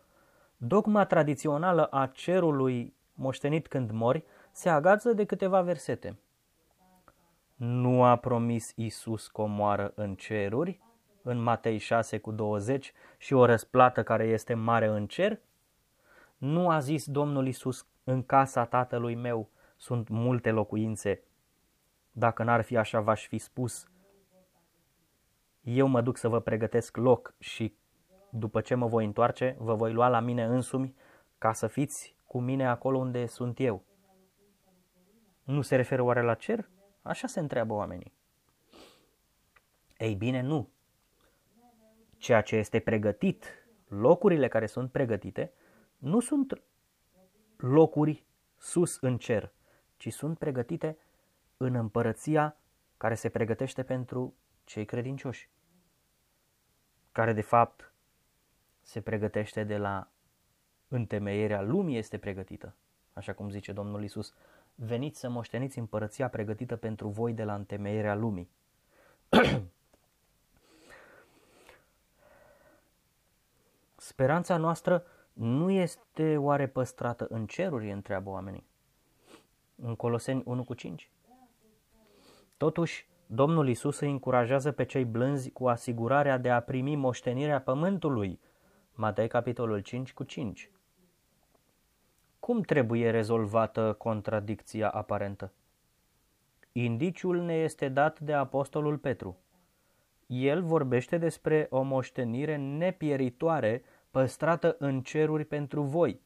[0.56, 6.18] dogma tradițională a cerului moștenit când mori se agață de câteva versete.
[7.54, 10.80] Nu a promis Isus comoară în ceruri,
[11.26, 15.40] în Matei 6 cu 20, și o răsplată care este mare în cer?
[16.36, 21.22] Nu a zis Domnul Isus, în casa tatălui meu sunt multe locuințe.
[22.12, 23.88] Dacă n-ar fi așa, v-aș fi spus,
[25.62, 27.76] eu mă duc să vă pregătesc loc și
[28.30, 30.94] după ce mă voi întoarce, vă voi lua la mine însumi
[31.38, 33.84] ca să fiți cu mine acolo unde sunt eu.
[35.44, 36.68] Nu se referă oare la cer?
[37.02, 38.12] Așa se întreabă oamenii.
[39.96, 40.68] Ei bine, nu.
[42.24, 45.52] Ceea ce este pregătit, locurile care sunt pregătite,
[45.98, 46.62] nu sunt
[47.56, 48.24] locuri
[48.56, 49.52] sus în cer,
[49.96, 50.98] ci sunt pregătite
[51.56, 52.56] în împărăția
[52.96, 54.34] care se pregătește pentru
[54.64, 55.50] cei credincioși,
[57.12, 57.92] care de fapt
[58.80, 60.10] se pregătește de la
[60.88, 62.76] întemeierea lumii este pregătită,
[63.12, 64.34] așa cum zice Domnul Isus.
[64.74, 68.50] Veniți să moșteniți împărăția pregătită pentru voi de la întemeierea lumii.
[74.14, 78.66] Speranța noastră nu este oare păstrată în ceruri, întreabă oamenii.
[79.76, 81.10] În Coloseni 1 cu 5.
[82.56, 88.40] Totuși, Domnul Isus îi încurajează pe cei blânzi cu asigurarea de a primi moștenirea pământului.
[88.92, 90.70] Matei capitolul 5 cu 5.
[92.40, 95.52] Cum trebuie rezolvată contradicția aparentă?
[96.72, 99.38] Indiciul ne este dat de apostolul Petru.
[100.26, 103.82] El vorbește despre o moștenire nepieritoare
[104.14, 106.20] păstrată în ceruri pentru voi,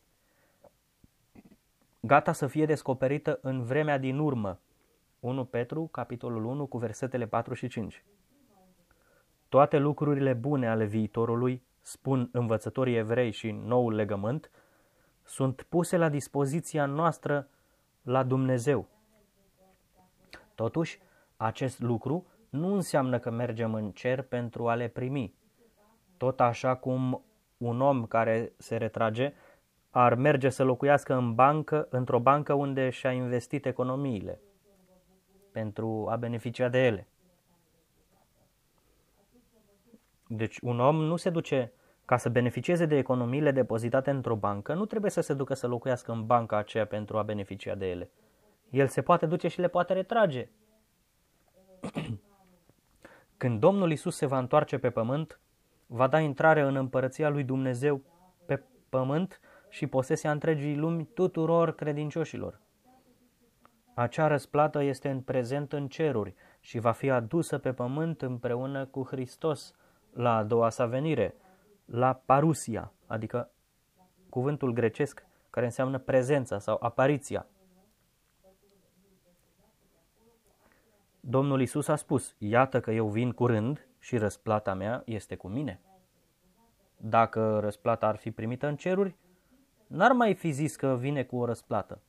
[2.01, 4.61] gata să fie descoperită în vremea din urmă.
[5.21, 8.05] 1 Petru, capitolul 1, cu versetele 4 și 5.
[9.49, 14.51] Toate lucrurile bune ale viitorului, spun învățătorii evrei și noul legământ,
[15.25, 17.49] sunt puse la dispoziția noastră
[18.03, 18.89] la Dumnezeu.
[20.55, 21.01] Totuși,
[21.37, 25.35] acest lucru nu înseamnă că mergem în cer pentru a le primi.
[26.17, 27.23] Tot așa cum
[27.59, 29.33] un om care se retrage
[29.91, 34.41] ar merge să locuiască în bancă, într-o bancă unde și-a investit economiile
[35.53, 37.09] pentru a beneficia de ele.
[40.27, 41.73] Deci un om nu se duce
[42.05, 46.13] ca să beneficieze de economiile depozitate într-o bancă, nu trebuie să se ducă să locuiască
[46.13, 48.11] în banca aceea pentru a beneficia de ele.
[48.71, 50.49] El se poate duce și le poate retrage.
[53.37, 55.41] Când Domnul Isus se va întoarce pe pământ,
[55.91, 58.01] va da intrare în împărăția lui Dumnezeu
[58.47, 62.61] pe pământ și posesia întregii lumi tuturor credincioșilor.
[63.95, 69.03] Acea răsplată este în prezent în ceruri și va fi adusă pe pământ împreună cu
[69.03, 69.75] Hristos
[70.13, 71.35] la a doua sa venire,
[71.85, 73.51] la parusia, adică
[74.29, 77.47] cuvântul grecesc care înseamnă prezența sau apariția.
[81.21, 85.81] Domnul Isus a spus, iată că eu vin curând și răsplata mea este cu mine.
[86.97, 89.17] Dacă răsplata ar fi primită în ceruri,
[89.87, 92.03] n-ar mai fi zis că vine cu o răsplată.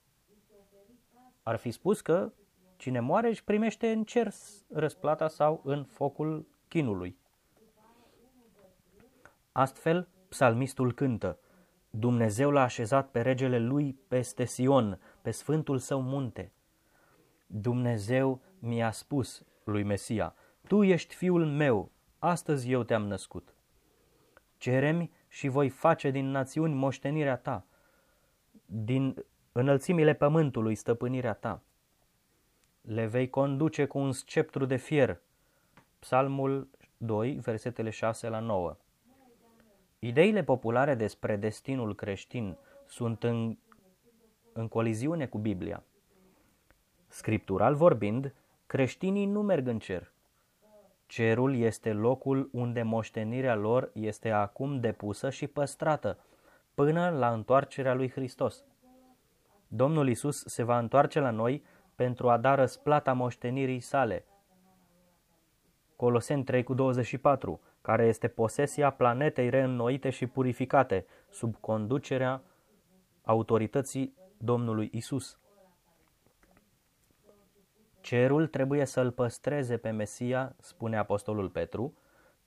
[1.44, 2.32] Ar fi spus că
[2.76, 4.34] cine moare își primește în cer
[4.70, 7.18] răsplata sau în focul chinului.
[9.52, 11.40] Astfel, psalmistul cântă,
[11.90, 16.52] Dumnezeu l-a așezat pe regele lui peste Sion, pe sfântul său munte.
[17.48, 20.36] Dumnezeu mi-a spus lui Mesia,
[20.70, 23.54] Tu ești fiul meu, astăzi eu te-am născut.
[24.58, 27.66] Ceremi și voi face din națiuni moștenirea ta,
[28.66, 31.62] din înălțimile pământului stăpânirea ta.
[32.82, 35.22] Le vei conduce cu un sceptru de fier.
[36.00, 38.78] Psalmul 2, versetele 6 la 9.
[40.00, 43.58] Ideile populare despre destinul creștin sunt în,
[44.54, 45.84] în coliziune cu Biblia.
[47.08, 48.34] Scriptural vorbind,
[48.66, 50.12] creștinii nu merg în cer.
[51.10, 56.18] Cerul este locul unde moștenirea lor este acum depusă și păstrată,
[56.74, 58.64] până la întoarcerea lui Hristos.
[59.68, 61.64] Domnul Isus se va întoarce la noi
[61.96, 64.26] pentru a da răsplata moștenirii sale.
[65.96, 72.42] Coloseni 3 cu 24, care este posesia planetei reînnoite și purificate sub conducerea
[73.24, 75.40] autorității Domnului Isus.
[78.02, 81.94] Cerul trebuie să-l păstreze pe Mesia, spune Apostolul Petru,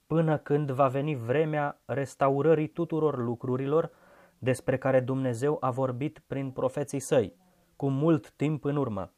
[0.07, 3.91] până când va veni vremea restaurării tuturor lucrurilor
[4.39, 7.35] despre care Dumnezeu a vorbit prin profeții săi,
[7.77, 9.13] cu mult timp în urmă.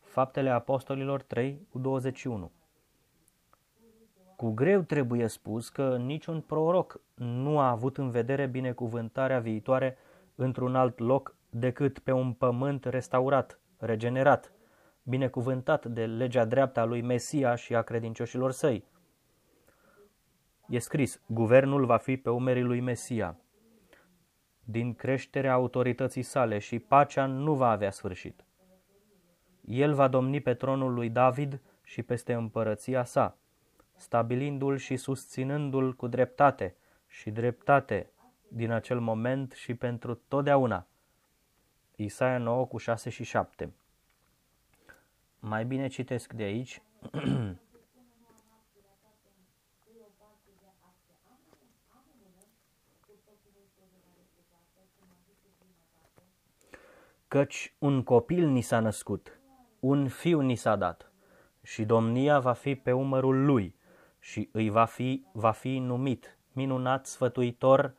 [0.00, 2.52] Faptele Apostolilor 3 cu 21
[4.36, 9.96] Cu greu trebuie spus că niciun proroc nu a avut în vedere binecuvântarea viitoare
[10.34, 14.52] într-un alt loc decât pe un pământ restaurat, regenerat,
[15.08, 18.84] binecuvântat de legea dreaptă a lui Mesia și a credincioșilor săi.
[20.68, 23.36] E scris, guvernul va fi pe umerii lui Mesia.
[24.64, 28.44] Din creșterea autorității sale și pacea nu va avea sfârșit.
[29.64, 33.36] El va domni pe tronul lui David și peste împărăția sa,
[33.94, 38.10] stabilindu-l și susținându-l cu dreptate și dreptate
[38.48, 40.86] din acel moment și pentru totdeauna.
[41.96, 43.72] Isaia 9 cu 6 și 7
[45.40, 46.82] Mai bine citesc de aici.
[57.28, 59.40] Căci un copil ni s-a născut,
[59.80, 61.12] un fiu ni s-a dat,
[61.62, 63.74] și domnia va fi pe umărul lui,
[64.18, 67.94] și îi va fi, va fi numit minunat sfătuitor,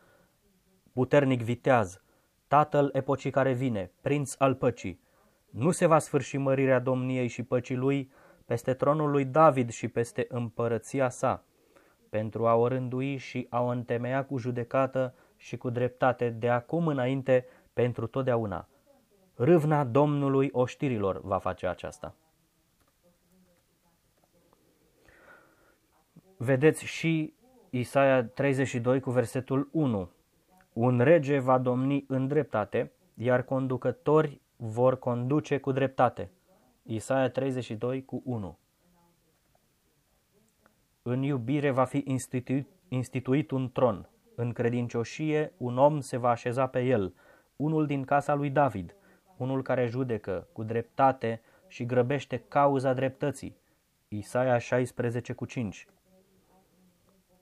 [0.94, 2.02] puternic viteaz,
[2.48, 5.00] tatăl epocii care vine, prinț al păcii.
[5.50, 8.12] Nu se va sfârși mărirea domniei și păcii lui
[8.46, 11.44] peste tronul lui David și peste împărăția sa,
[12.10, 16.88] pentru a o rândui și a o întemeia cu judecată și cu dreptate de acum
[16.88, 18.68] înainte pentru totdeauna.
[19.36, 22.16] Râvna Domnului oștirilor va face aceasta.
[26.38, 27.34] Vedeți și
[27.70, 30.10] Isaia 32 cu versetul 1.
[30.74, 36.32] Un rege va domni în dreptate, iar conducători vor conduce cu dreptate.
[36.84, 38.58] Isaia 32 cu 1.
[41.02, 44.10] În iubire va fi instituit, instituit un tron.
[44.36, 47.14] În credincioșie un om se va așeza pe el,
[47.56, 48.96] unul din casa lui David,
[49.38, 53.58] unul care judecă cu dreptate și grăbește cauza dreptății.
[54.08, 55.88] Isaia 16 cu 5.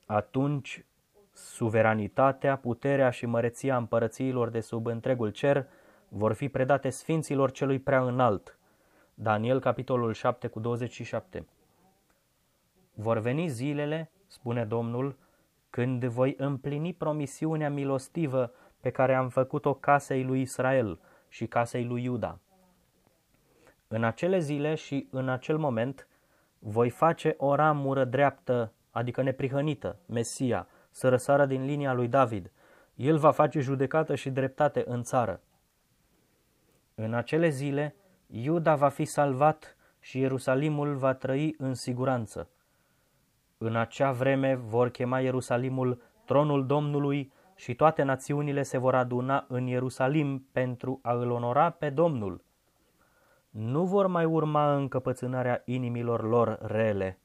[0.06, 0.86] Atunci
[1.34, 5.68] Suveranitatea, puterea și măreția împărățiilor de sub întregul cer
[6.10, 8.58] vor fi predate sfinților celui prea înalt.
[9.14, 11.48] Daniel, capitolul 7 cu 27
[12.94, 15.18] Vor veni zilele, spune Domnul,
[15.70, 22.04] când voi împlini promisiunea milostivă pe care am făcut-o casei lui Israel și casei lui
[22.04, 22.40] Iuda.
[23.88, 26.08] În acele zile și în acel moment
[26.60, 32.52] voi face o ramură dreaptă, adică neprihănită, Mesia, să răsară din linia lui David.
[32.96, 35.42] El va face judecată și dreptate în țară.
[37.00, 37.96] În acele zile,
[38.28, 42.50] Iuda va fi salvat și Ierusalimul va trăi în siguranță.
[43.58, 49.66] În acea vreme vor chema Ierusalimul tronul Domnului și toate națiunile se vor aduna în
[49.66, 52.44] Ierusalim pentru a îl onora pe Domnul.
[53.50, 57.20] Nu vor mai urma încăpățânarea inimilor lor rele.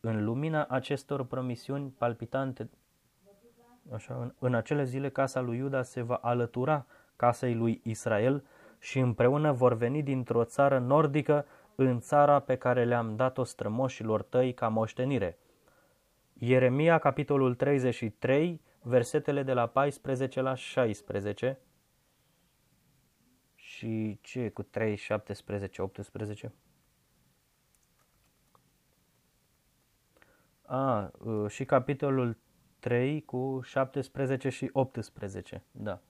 [0.00, 2.70] În lumina acestor promisiuni palpitante,
[3.92, 6.86] așa, în, în acele zile casa lui Iuda se va alătura
[7.16, 8.44] casei lui Israel
[8.78, 14.54] și împreună vor veni dintr-o țară nordică în țara pe care le-am dat-o strămoșilor tăi
[14.54, 15.38] ca moștenire.
[16.38, 21.58] Ieremia, capitolul 33, versetele de la 14 la 16
[23.54, 26.52] și ce cu 3, 17, 18?
[30.62, 32.36] A, uh, și capitolul
[32.78, 36.00] 3 cu 17 și 18, da.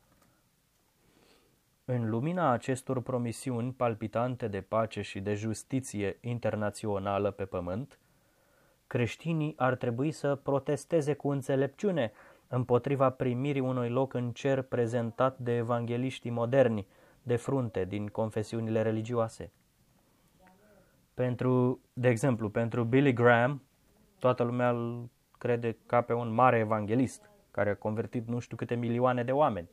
[1.87, 7.99] În lumina acestor promisiuni palpitante de pace și de justiție internațională pe pământ,
[8.87, 12.13] creștinii ar trebui să protesteze cu înțelepciune
[12.49, 16.87] împotriva primirii unui loc în cer prezentat de evangeliștii moderni
[17.23, 19.53] de frunte din confesiunile religioase.
[21.15, 23.63] Pentru, de exemplu, pentru Billy Graham,
[24.19, 25.09] toată lumea îl
[25.39, 29.69] crede ca pe un mare evanghelist care a convertit nu știu câte milioane de oameni.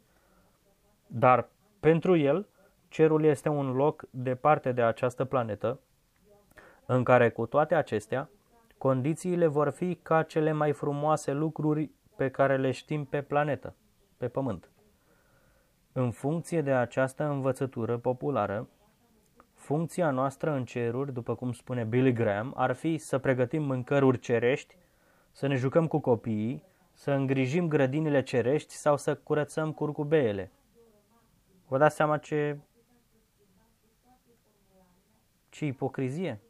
[1.08, 1.50] Dar
[1.82, 2.48] pentru el,
[2.88, 5.80] cerul este un loc departe de această planetă,
[6.86, 8.30] în care cu toate acestea,
[8.78, 13.76] condițiile vor fi ca cele mai frumoase lucruri pe care le știm pe planetă,
[14.18, 14.70] pe pământ.
[15.92, 18.68] În funcție de această învățătură populară,
[19.54, 24.76] funcția noastră în ceruri, după cum spune Billy Graham, ar fi să pregătim mâncăruri cerești,
[25.32, 26.64] să ne jucăm cu copiii,
[26.94, 30.52] să îngrijim grădinile cerești sau să curățăm curcubeele.
[31.72, 32.60] Vă dați seama ce,
[35.50, 36.42] ce ipocrizie?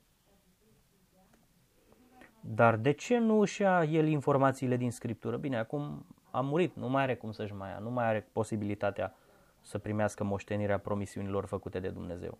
[2.40, 5.38] Dar de ce nu își ia el informațiile din Scriptură?
[5.38, 9.16] Bine, acum a murit, nu mai are cum să-și mai ia, nu mai are posibilitatea
[9.60, 12.38] să primească moștenirea promisiunilor făcute de Dumnezeu.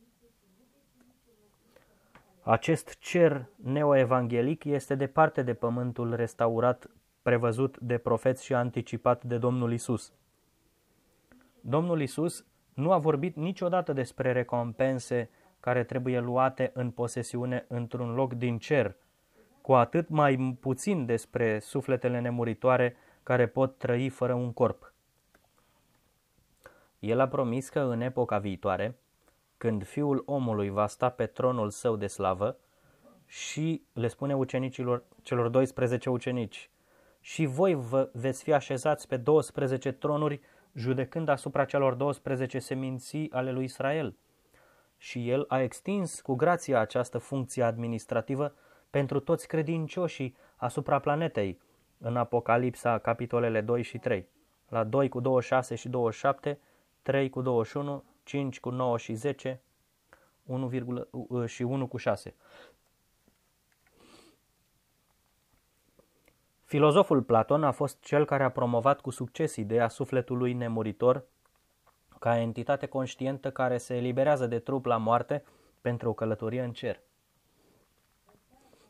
[2.42, 6.90] Acest cer neoevanghelic este departe de pământul restaurat,
[7.22, 10.14] prevăzut de profeți și anticipat de Domnul Isus.
[11.62, 18.34] Domnul Isus nu a vorbit niciodată despre recompense care trebuie luate în posesiune într-un loc
[18.34, 18.96] din cer,
[19.62, 24.94] cu atât mai puțin despre sufletele nemuritoare care pot trăi fără un corp.
[27.00, 28.98] El a promis că în epoca viitoare,
[29.58, 32.58] când fiul omului va sta pe tronul său de slavă,
[33.26, 36.70] și le spune ucenicilor, celor 12 ucenici,
[37.20, 40.42] și voi vă veți fi așezați pe 12 tronuri,
[40.74, 44.16] judecând asupra celor 12 seminții ale lui Israel.
[44.98, 48.54] Și el a extins cu grația această funcție administrativă
[48.90, 51.60] pentru toți credincioșii asupra planetei,
[51.98, 54.28] în Apocalipsa, capitolele 2 și 3,
[54.68, 56.60] la 2 cu 26 și 27,
[57.02, 59.62] 3 cu 21, 5 cu 9 și 10
[60.44, 62.36] 1, și 1 cu 6.
[66.72, 71.26] Filozoful Platon a fost cel care a promovat cu succes ideea sufletului nemuritor
[72.20, 75.44] ca entitate conștientă care se eliberează de trup la moarte
[75.82, 77.02] pentru o călătorie în cer.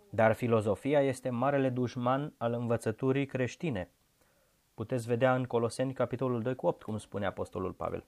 [0.09, 3.89] Dar filozofia este marele dușman al învățăturii creștine.
[4.73, 8.05] Puteți vedea în Coloseni capitolul 2 cu 8, cum spune Apostolul Pavel.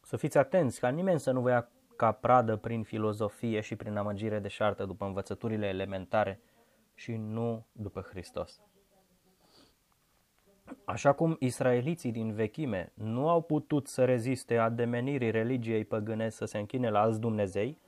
[0.00, 3.96] Să fiți atenți ca nimeni să nu vă ia ca pradă prin filozofie și prin
[3.96, 6.40] amăgire de șartă după învățăturile elementare
[6.96, 8.60] și nu după Hristos.
[10.84, 16.58] Așa cum israeliții din vechime nu au putut să reziste ademenirii religiei păgâne să se
[16.58, 17.78] închine la alți Dumnezei,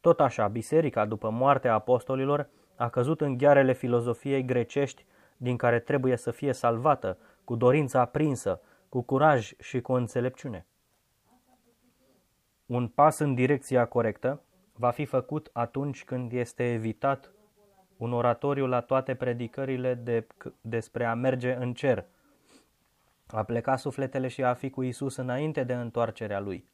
[0.00, 5.04] tot așa, biserica, după moartea apostolilor, a căzut în ghearele filozofiei grecești
[5.36, 10.66] din care trebuie să fie salvată, cu dorința aprinsă, cu curaj și cu înțelepciune.
[12.66, 14.42] Un pas în direcția corectă
[14.72, 17.32] va fi făcut atunci când este evitat
[17.96, 20.26] un oratoriu la toate predicările de,
[20.60, 22.06] despre a merge în cer,
[23.26, 26.68] a pleca sufletele și a fi cu Isus înainte de întoarcerea lui.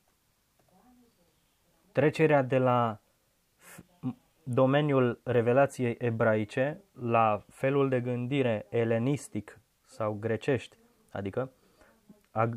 [1.93, 3.01] Trecerea de la
[4.43, 10.77] domeniul revelației ebraice la felul de gândire elenistic sau grecești,
[11.11, 11.51] adică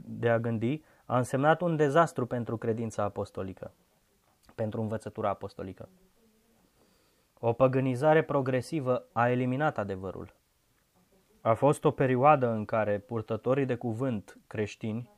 [0.04, 3.72] de a gândi, a însemnat un dezastru pentru credința apostolică,
[4.56, 5.90] pentru învățătura apostolică.
[7.46, 10.34] O păgânizare progresivă a eliminat adevărul.
[11.42, 15.10] A fost o perioadă în care purtătorii de cuvânt creștini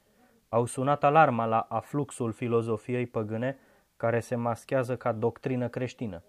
[0.49, 3.57] au sunat alarma la afluxul filozofiei păgâne
[3.97, 6.23] care se maschează ca doctrină creștină.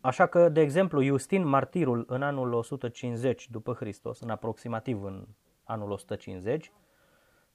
[0.00, 5.26] Așa că, de exemplu, Iustin Martirul în anul 150 după Hristos, în aproximativ în
[5.64, 6.72] anul 150,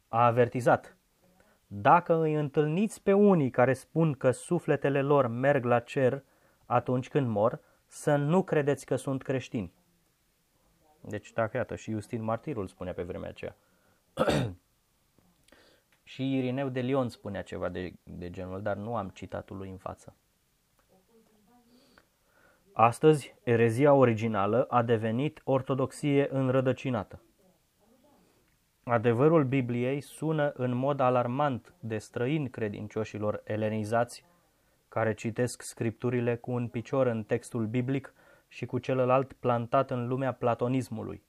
[0.08, 0.98] a avertizat
[1.74, 6.24] Dacă îi întâlniți pe unii care spun că sufletele lor merg la cer
[6.66, 9.74] atunci când mor, să nu credeți că sunt creștini.
[11.02, 13.56] Deci, dacă iată, și Iustin Martirul spunea pe vremea aceea.
[16.12, 19.78] și Irineu de Lion spunea ceva de, de genul, dar nu am citatul lui în
[19.78, 20.16] față.
[22.74, 27.22] Astăzi, erezia originală a devenit ortodoxie înrădăcinată.
[28.84, 34.26] Adevărul Bibliei sună în mod alarmant de străini credincioșilor elenizați,
[34.90, 38.14] care citesc scripturile cu un picior în textul biblic
[38.48, 41.24] și cu celălalt plantat în lumea platonismului.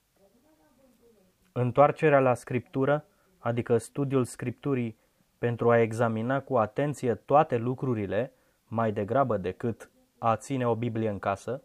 [1.51, 3.05] Întoarcerea la scriptură,
[3.37, 4.97] adică studiul scripturii
[5.37, 8.33] pentru a examina cu atenție toate lucrurile,
[8.67, 11.61] mai degrabă decât a ține o Biblie în casă,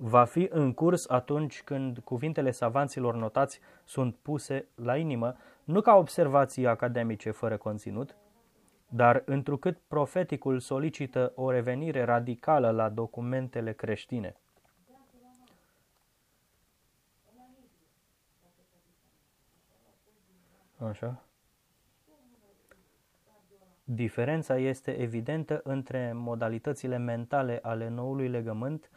[0.00, 5.94] va fi în curs atunci când cuvintele savanților notați sunt puse la inimă, nu ca
[5.94, 8.16] observații academice fără conținut,
[8.88, 14.36] dar întrucât profeticul solicită o revenire radicală la documentele creștine.
[20.88, 21.22] Așa.
[23.84, 28.90] Diferența este evidentă între modalitățile mentale ale noului legământ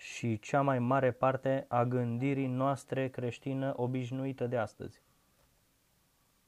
[0.00, 5.02] și cea mai mare parte a gândirii noastre creștină obișnuită de astăzi.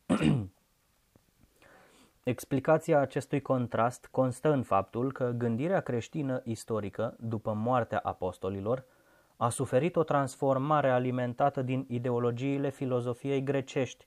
[2.22, 8.84] Explicația acestui contrast constă în faptul că gândirea creștină istorică, după moartea apostolilor,
[9.36, 14.06] a suferit o transformare alimentată din ideologiile filozofiei grecești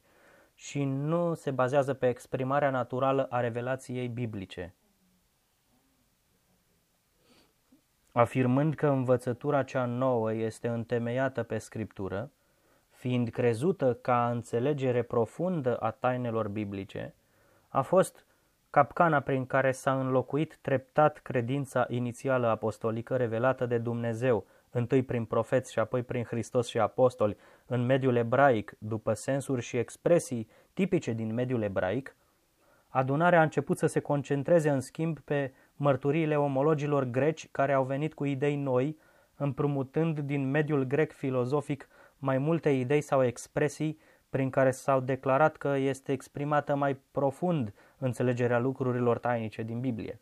[0.53, 4.75] și nu se bazează pe exprimarea naturală a revelației biblice.
[8.17, 12.31] Afirmând că învățătura cea nouă este întemeiată pe scriptură,
[12.89, 17.13] fiind crezută ca înțelegere profundă a tainelor biblice,
[17.67, 18.25] a fost
[18.69, 25.71] capcana prin care s-a înlocuit treptat credința inițială apostolică revelată de Dumnezeu, întâi prin profeți
[25.71, 31.33] și apoi prin Hristos și apostoli, în mediul ebraic, după sensuri și expresii tipice din
[31.33, 32.15] mediul ebraic,
[32.87, 38.13] adunarea a început să se concentreze în schimb pe mărturiile omologilor greci care au venit
[38.13, 38.97] cu idei noi,
[39.35, 43.99] împrumutând din mediul grec filozofic mai multe idei sau expresii
[44.29, 50.19] prin care s-au declarat că este exprimată mai profund înțelegerea lucrurilor tainice din Biblie.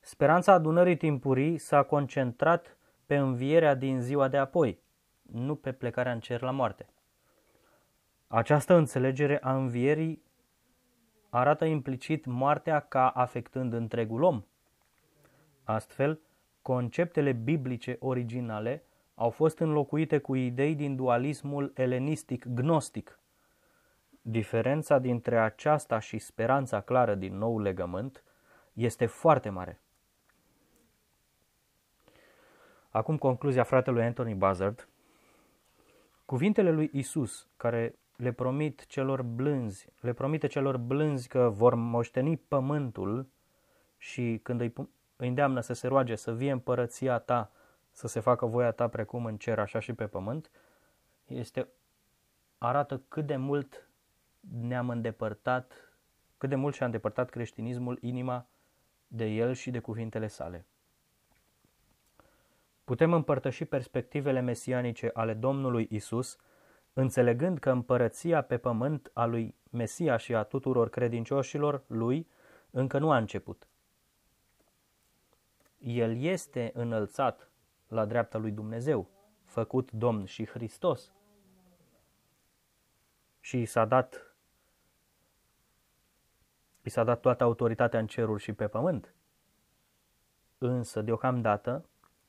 [0.00, 4.78] Speranța adunării timpurii s-a concentrat pe învierea din ziua de apoi,
[5.22, 6.86] nu pe plecarea în cer la moarte.
[8.26, 10.22] Această înțelegere a învierii
[11.28, 14.44] arată implicit moartea ca afectând întregul om.
[15.64, 16.20] Astfel,
[16.62, 18.82] conceptele biblice originale
[19.14, 23.18] au fost înlocuite cu idei din dualismul elenistic gnostic.
[24.20, 28.22] Diferența dintre aceasta și speranța clară din nou legământ
[28.72, 29.80] este foarte mare.
[32.90, 34.88] Acum concluzia fratelui Anthony Buzzard.
[36.24, 42.36] Cuvintele lui Isus, care le promit celor blânzi, le promite celor blânzi că vor moșteni
[42.36, 43.28] pământul
[43.98, 44.72] și când îi,
[45.16, 47.50] îi îndeamnă să se roage să vie împărăția ta,
[47.90, 50.50] să se facă voia ta precum în cer, așa și pe pământ,
[51.26, 51.68] este,
[52.58, 53.88] arată cât de mult
[54.60, 55.72] ne-am îndepărtat,
[56.38, 58.46] cât de mult și-a îndepărtat creștinismul inima
[59.06, 60.66] de el și de cuvintele sale.
[62.84, 66.38] Putem împărtăși perspectivele mesianice ale Domnului Isus,
[66.98, 72.28] înțelegând că împărăția pe pământ a lui Mesia și a tuturor credincioșilor lui
[72.70, 73.68] încă nu a început.
[75.78, 77.50] El este înălțat
[77.88, 79.08] la dreapta lui Dumnezeu,
[79.44, 81.12] făcut Domn și Hristos.
[83.40, 84.36] Și i s-a dat
[86.82, 89.14] i s-a dat toată autoritatea în ceruri și pe pământ.
[90.58, 91.84] Însă, deocamdată,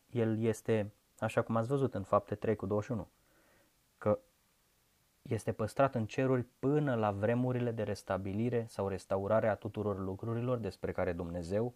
[0.09, 3.07] el este, așa cum ați văzut în fapte 3 cu 21,
[3.97, 4.19] că
[5.27, 10.91] este păstrat în ceruri până la vremurile de restabilire sau restaurare a tuturor lucrurilor despre
[10.91, 11.73] care Dumnezeu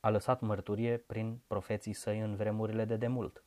[0.00, 3.42] a lăsat mărturie prin profeții săi în vremurile de demult.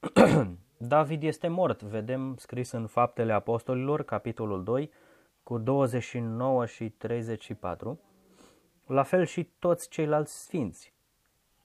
[0.76, 4.90] David este mort, vedem scris în Faptele Apostolilor, capitolul 2,
[5.42, 8.00] cu 29 și 34,
[8.86, 10.94] la fel și toți ceilalți sfinți.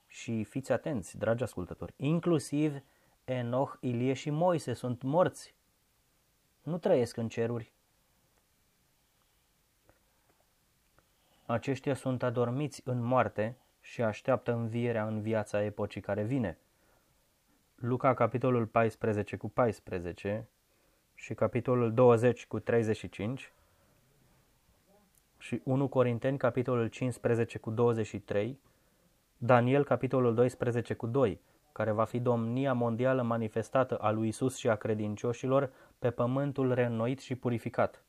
[0.07, 2.81] Și fiți atenți, dragi ascultători, inclusiv
[3.25, 5.55] Enoch, Ilie și Moise sunt morți.
[6.61, 7.71] Nu trăiesc în ceruri.
[11.45, 16.57] Aceștia sunt adormiți în moarte și așteaptă învierea în viața epocii care vine.
[17.75, 20.47] Luca, capitolul 14 cu 14
[21.13, 23.53] și capitolul 20 cu 35
[25.37, 28.59] și 1 Corinteni, capitolul 15 cu 23,
[29.37, 31.41] Daniel, capitolul 12 cu 2,
[31.71, 37.19] care va fi domnia mondială manifestată a lui Isus și a credincioșilor pe pământul reînnoit
[37.19, 38.03] și purificat.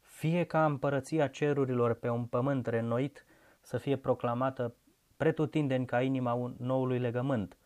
[0.00, 3.24] Fie ca împărăția cerurilor pe un pământ reînnoit
[3.60, 4.74] să fie proclamată
[5.16, 7.56] pretutindeni ca inima noului legământ.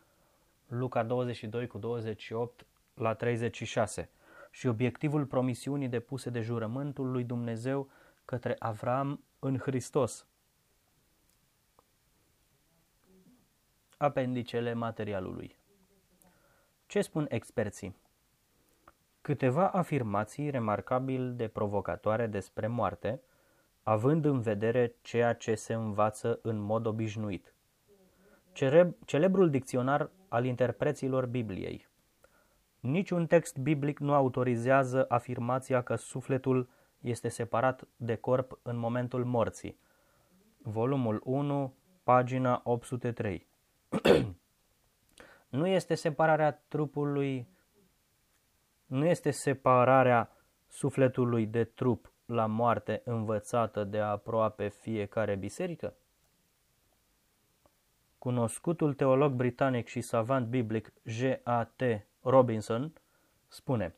[0.67, 4.09] Luca 22 cu 28 la 36
[4.51, 7.89] și obiectivul promisiunii depuse de jurământul lui Dumnezeu
[8.25, 10.27] către Avram în Hristos.
[14.03, 15.57] Apendicele materialului.
[16.85, 17.95] Ce spun experții?
[19.21, 23.21] Câteva afirmații remarcabil de provocatoare despre moarte,
[23.83, 27.53] având în vedere ceea ce se învață în mod obișnuit.
[29.05, 31.87] Celebrul dicționar al interpreților Bibliei.
[32.79, 39.79] Niciun text biblic nu autorizează afirmația că sufletul este separat de corp în momentul morții.
[40.57, 41.73] Volumul 1,
[42.03, 43.51] pagina 803.
[45.49, 47.47] nu este separarea trupului
[48.85, 50.31] nu este separarea
[50.67, 55.93] sufletului de trup la moarte învățată de aproape fiecare biserică?
[58.17, 61.81] Cunoscutul teolog britanic și savant biblic J.A.T.
[62.21, 62.93] Robinson
[63.47, 63.95] spune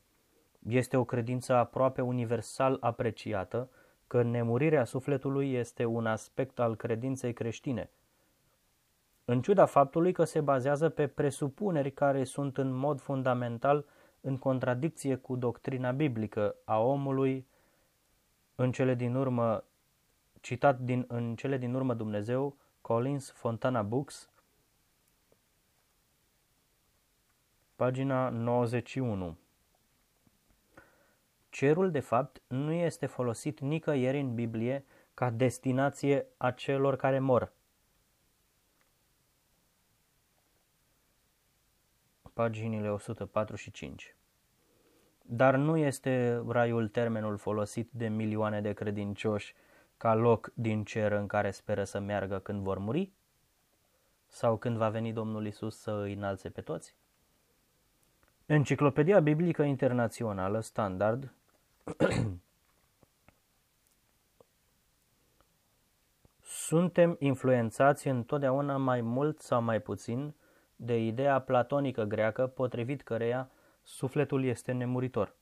[0.67, 3.69] Este o credință aproape universal apreciată
[4.07, 7.89] că nemurirea sufletului este un aspect al credinței creștine,
[9.25, 13.85] în ciuda faptului că se bazează pe presupuneri care sunt în mod fundamental
[14.21, 17.47] în contradicție cu doctrina biblică a omului,
[18.55, 19.63] în cele din urmă,
[20.41, 24.29] citat din, în cele din urmă Dumnezeu, Collins, Fontana Books,
[27.75, 29.37] pagina 91.
[31.49, 37.54] Cerul, de fapt, nu este folosit nicăieri în Biblie ca destinație a celor care mor.
[42.35, 44.15] Paginile 145
[45.21, 49.53] Dar nu este raiul termenul folosit de milioane de credincioși
[49.97, 53.11] ca loc din cer în care speră să meargă când vor muri?
[54.27, 56.95] Sau când va veni Domnul Isus să îi înalțe pe toți?
[58.45, 61.33] Enciclopedia Biblică Internațională Standard
[66.41, 70.33] Suntem influențați întotdeauna mai mult sau mai puțin
[70.75, 73.49] de ideea platonică greacă potrivit căreia
[73.83, 75.35] sufletul este nemuritor.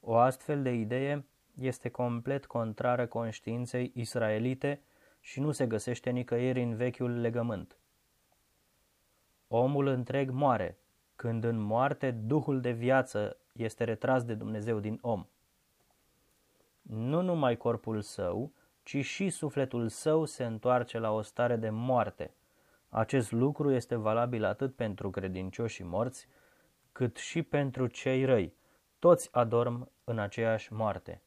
[0.00, 1.24] O astfel de idee
[1.60, 4.80] este complet contrară conștiinței israelite
[5.20, 7.76] și nu se găsește nicăieri în vechiul legământ.
[9.48, 10.78] Omul întreg moare,
[11.16, 15.26] când în moarte Duhul de viață este retras de Dumnezeu din om.
[16.82, 18.52] Nu numai corpul său,
[18.82, 22.30] ci și sufletul său se întoarce la o stare de moarte.
[22.88, 26.28] Acest lucru este valabil atât pentru credincioșii morți,
[26.92, 28.54] cât și pentru cei răi.
[28.98, 31.22] Toți adorm în aceeași moarte.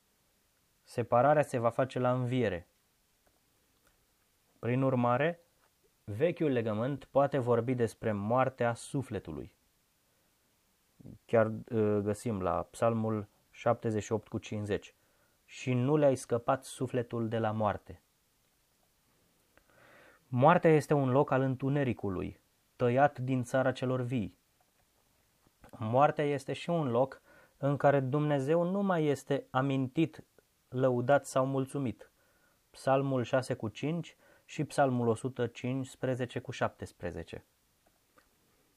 [0.83, 2.67] Separarea se va face la înviere.
[4.59, 5.43] Prin urmare,
[6.03, 9.53] vechiul legământ poate vorbi despre moartea sufletului.
[11.25, 14.95] Chiar uh, găsim la Psalmul 78 cu 50.
[15.45, 18.01] Și nu le-ai scăpat sufletul de la moarte.
[20.33, 22.39] Moartea este un loc al întunericului,
[22.75, 24.37] tăiat din țara celor vii.
[25.77, 27.21] Moartea este și un loc
[27.57, 30.23] în care Dumnezeu nu mai este amintit,
[30.69, 32.11] lăudat sau mulțumit.
[32.69, 37.45] Psalmul 6 cu 5 și Psalmul 115 cu 17.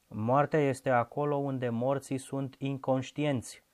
[0.07, 3.65] Moartea este acolo unde morții sunt inconștienți,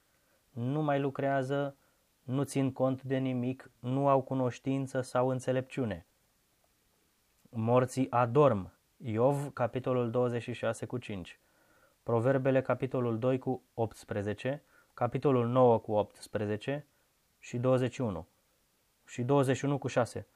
[0.51, 1.77] nu mai lucrează,
[2.23, 6.05] nu țin cont de nimic, nu au cunoștință sau înțelepciune.
[7.53, 8.73] Morții adorm.
[8.97, 11.41] Iov, capitolul 26 cu 5.
[12.03, 14.63] Proverbele, capitolul 2 cu 18,
[14.95, 16.87] capitolul 9 cu 18
[17.39, 18.27] și 21
[19.07, 20.27] și 21 cu 6.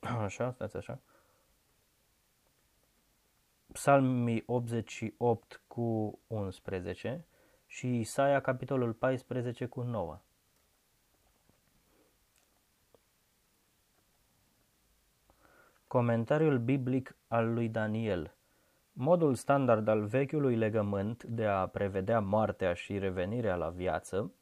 [0.24, 1.00] Așa, stați așa.
[3.72, 7.24] Psalmii 88 cu 11
[7.66, 10.20] și Isaia capitolul 14 cu 9.
[15.90, 18.34] Comentariul biblic al lui Daniel
[18.92, 24.32] Modul standard al vechiului legământ de a prevedea moartea și revenirea la viață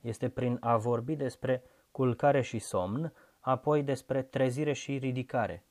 [0.00, 5.64] este prin a vorbi despre culcare și somn, apoi despre trezire și ridicare.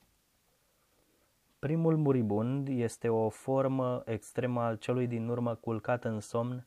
[1.60, 6.66] Primul muribund este o formă extremă al celui din urmă culcat în somn,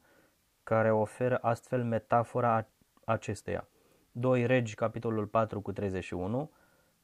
[0.62, 2.66] care oferă astfel metafora
[3.04, 3.68] acesteia.
[4.12, 6.50] 2 Regi, capitolul 4 cu 31,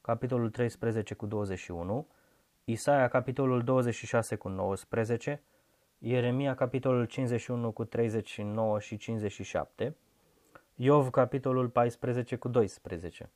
[0.07, 2.07] capitolul 13 cu 21,
[2.63, 5.41] Isaia, capitolul 26 cu 19,
[5.97, 9.95] Ieremia, capitolul 51 cu 39 și 57,
[10.75, 13.29] Iov, capitolul 14 cu 12.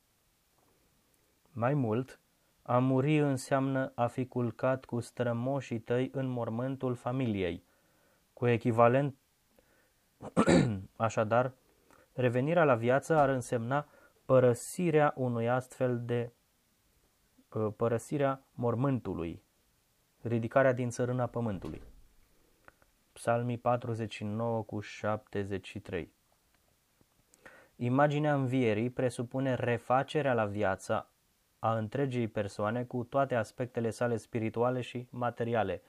[1.52, 2.20] Mai mult,
[2.62, 7.64] a muri înseamnă a fi culcat cu strămoșii tăi în mormântul familiei,
[8.34, 9.16] cu echivalent
[10.96, 11.54] Așadar,
[12.14, 13.88] revenirea la viață ar însemna
[14.26, 16.40] părăsirea unui astfel de uh,
[17.60, 19.44] părăsirea mormântului,
[20.22, 21.82] ridicarea din țărâna pământului.
[23.12, 26.12] Psalmii 49 cu 73
[27.76, 31.10] Imaginea învierii presupune refacerea la viață
[31.60, 35.82] a întregii persoane cu toate aspectele sale spirituale și materiale.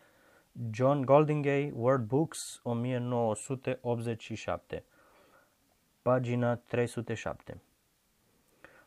[0.71, 4.85] John Goldingay, Word Books, 1987,
[6.03, 7.61] pagina 307.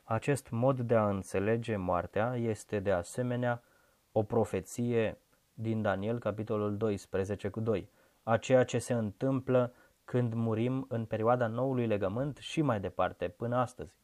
[0.07, 3.63] Acest mod de a înțelege moartea este de asemenea
[4.11, 5.17] o profeție
[5.53, 7.89] din Daniel, capitolul 12 cu 2,
[8.23, 13.55] a ceea ce se întâmplă când murim în perioada noului legământ și mai departe, până
[13.55, 13.97] astăzi.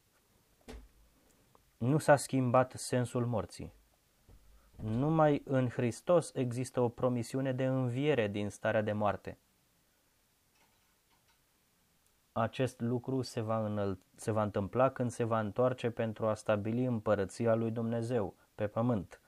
[1.77, 3.73] Nu s-a schimbat sensul morții.
[4.75, 9.37] Numai în Hristos există o promisiune de înviere din starea de moarte.
[12.31, 16.85] Acest lucru se va, înăl- se va întâmpla când se va întoarce pentru a stabili
[16.85, 19.21] împărăția lui Dumnezeu pe pământ.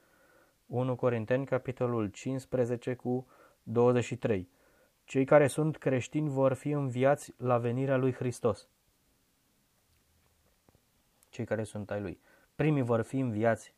[0.65, 3.27] 1 Corinteni, capitolul 15 cu
[3.63, 4.49] 23.
[5.05, 8.67] Cei care sunt creștini vor fi înviați la venirea lui Hristos.
[11.29, 12.19] Cei care sunt ai lui.
[12.55, 13.75] Primii vor fi înviați,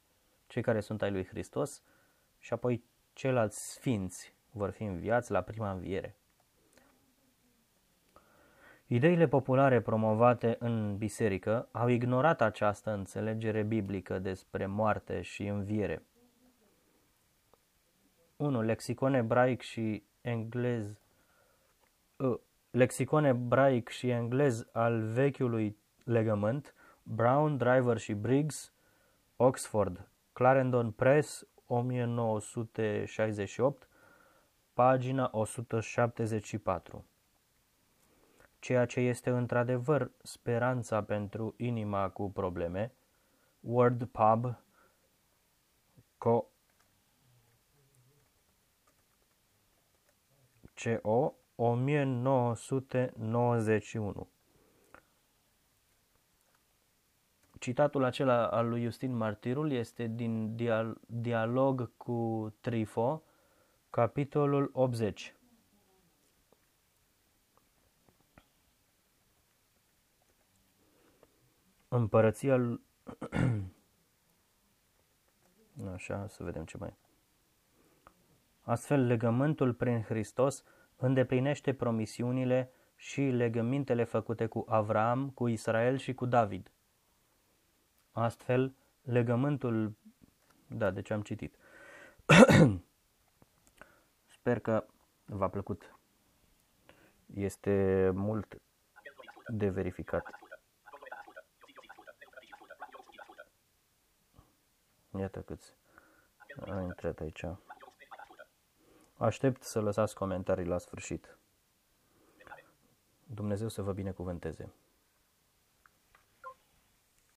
[0.48, 1.84] cei care sunt ai lui Hristos,
[2.40, 6.16] și apoi ceilalți sfinți vor fi înviați la prima înviere.
[8.88, 16.06] Ideile populare promovate în biserică au ignorat această înțelegere biblică despre moarte și înviere.
[18.36, 18.62] 1.
[18.62, 21.02] Lexicon ebraic și englez
[22.18, 22.40] uh,
[22.72, 26.74] Lexicon ebraic și englez al vechiului legământ
[27.04, 28.74] Brown, Driver și Briggs,
[29.36, 33.90] Oxford, Clarendon Press, 1968,
[34.74, 37.06] pagina 174
[38.66, 42.94] ceea ce este într-adevăr speranța pentru inima cu probleme,
[43.60, 44.58] Word Pub,
[46.18, 46.46] Co,
[50.74, 54.28] CO 1991.
[57.60, 60.56] Citatul acela al lui Justin Martirul este din
[61.08, 63.24] dialog cu Trifo,
[63.90, 65.35] capitolul 80.
[71.96, 72.58] Împărăția
[75.94, 76.94] Așa, să vedem ce mai
[78.62, 80.64] Astfel, legământul prin Hristos
[80.96, 86.72] îndeplinește promisiunile și legămintele făcute cu Avram, cu Israel și cu David.
[88.12, 89.96] Astfel, legământul...
[90.68, 91.58] Da, deci am citit.
[94.36, 94.86] Sper că
[95.26, 95.96] v-a plăcut.
[97.34, 98.62] Este mult
[99.48, 100.45] de verificat.
[105.18, 105.74] Iată câți
[106.70, 107.46] au intrat aici.
[109.18, 111.38] Aștept să lăsați comentarii la sfârșit.
[113.24, 114.74] Dumnezeu să vă binecuvânteze.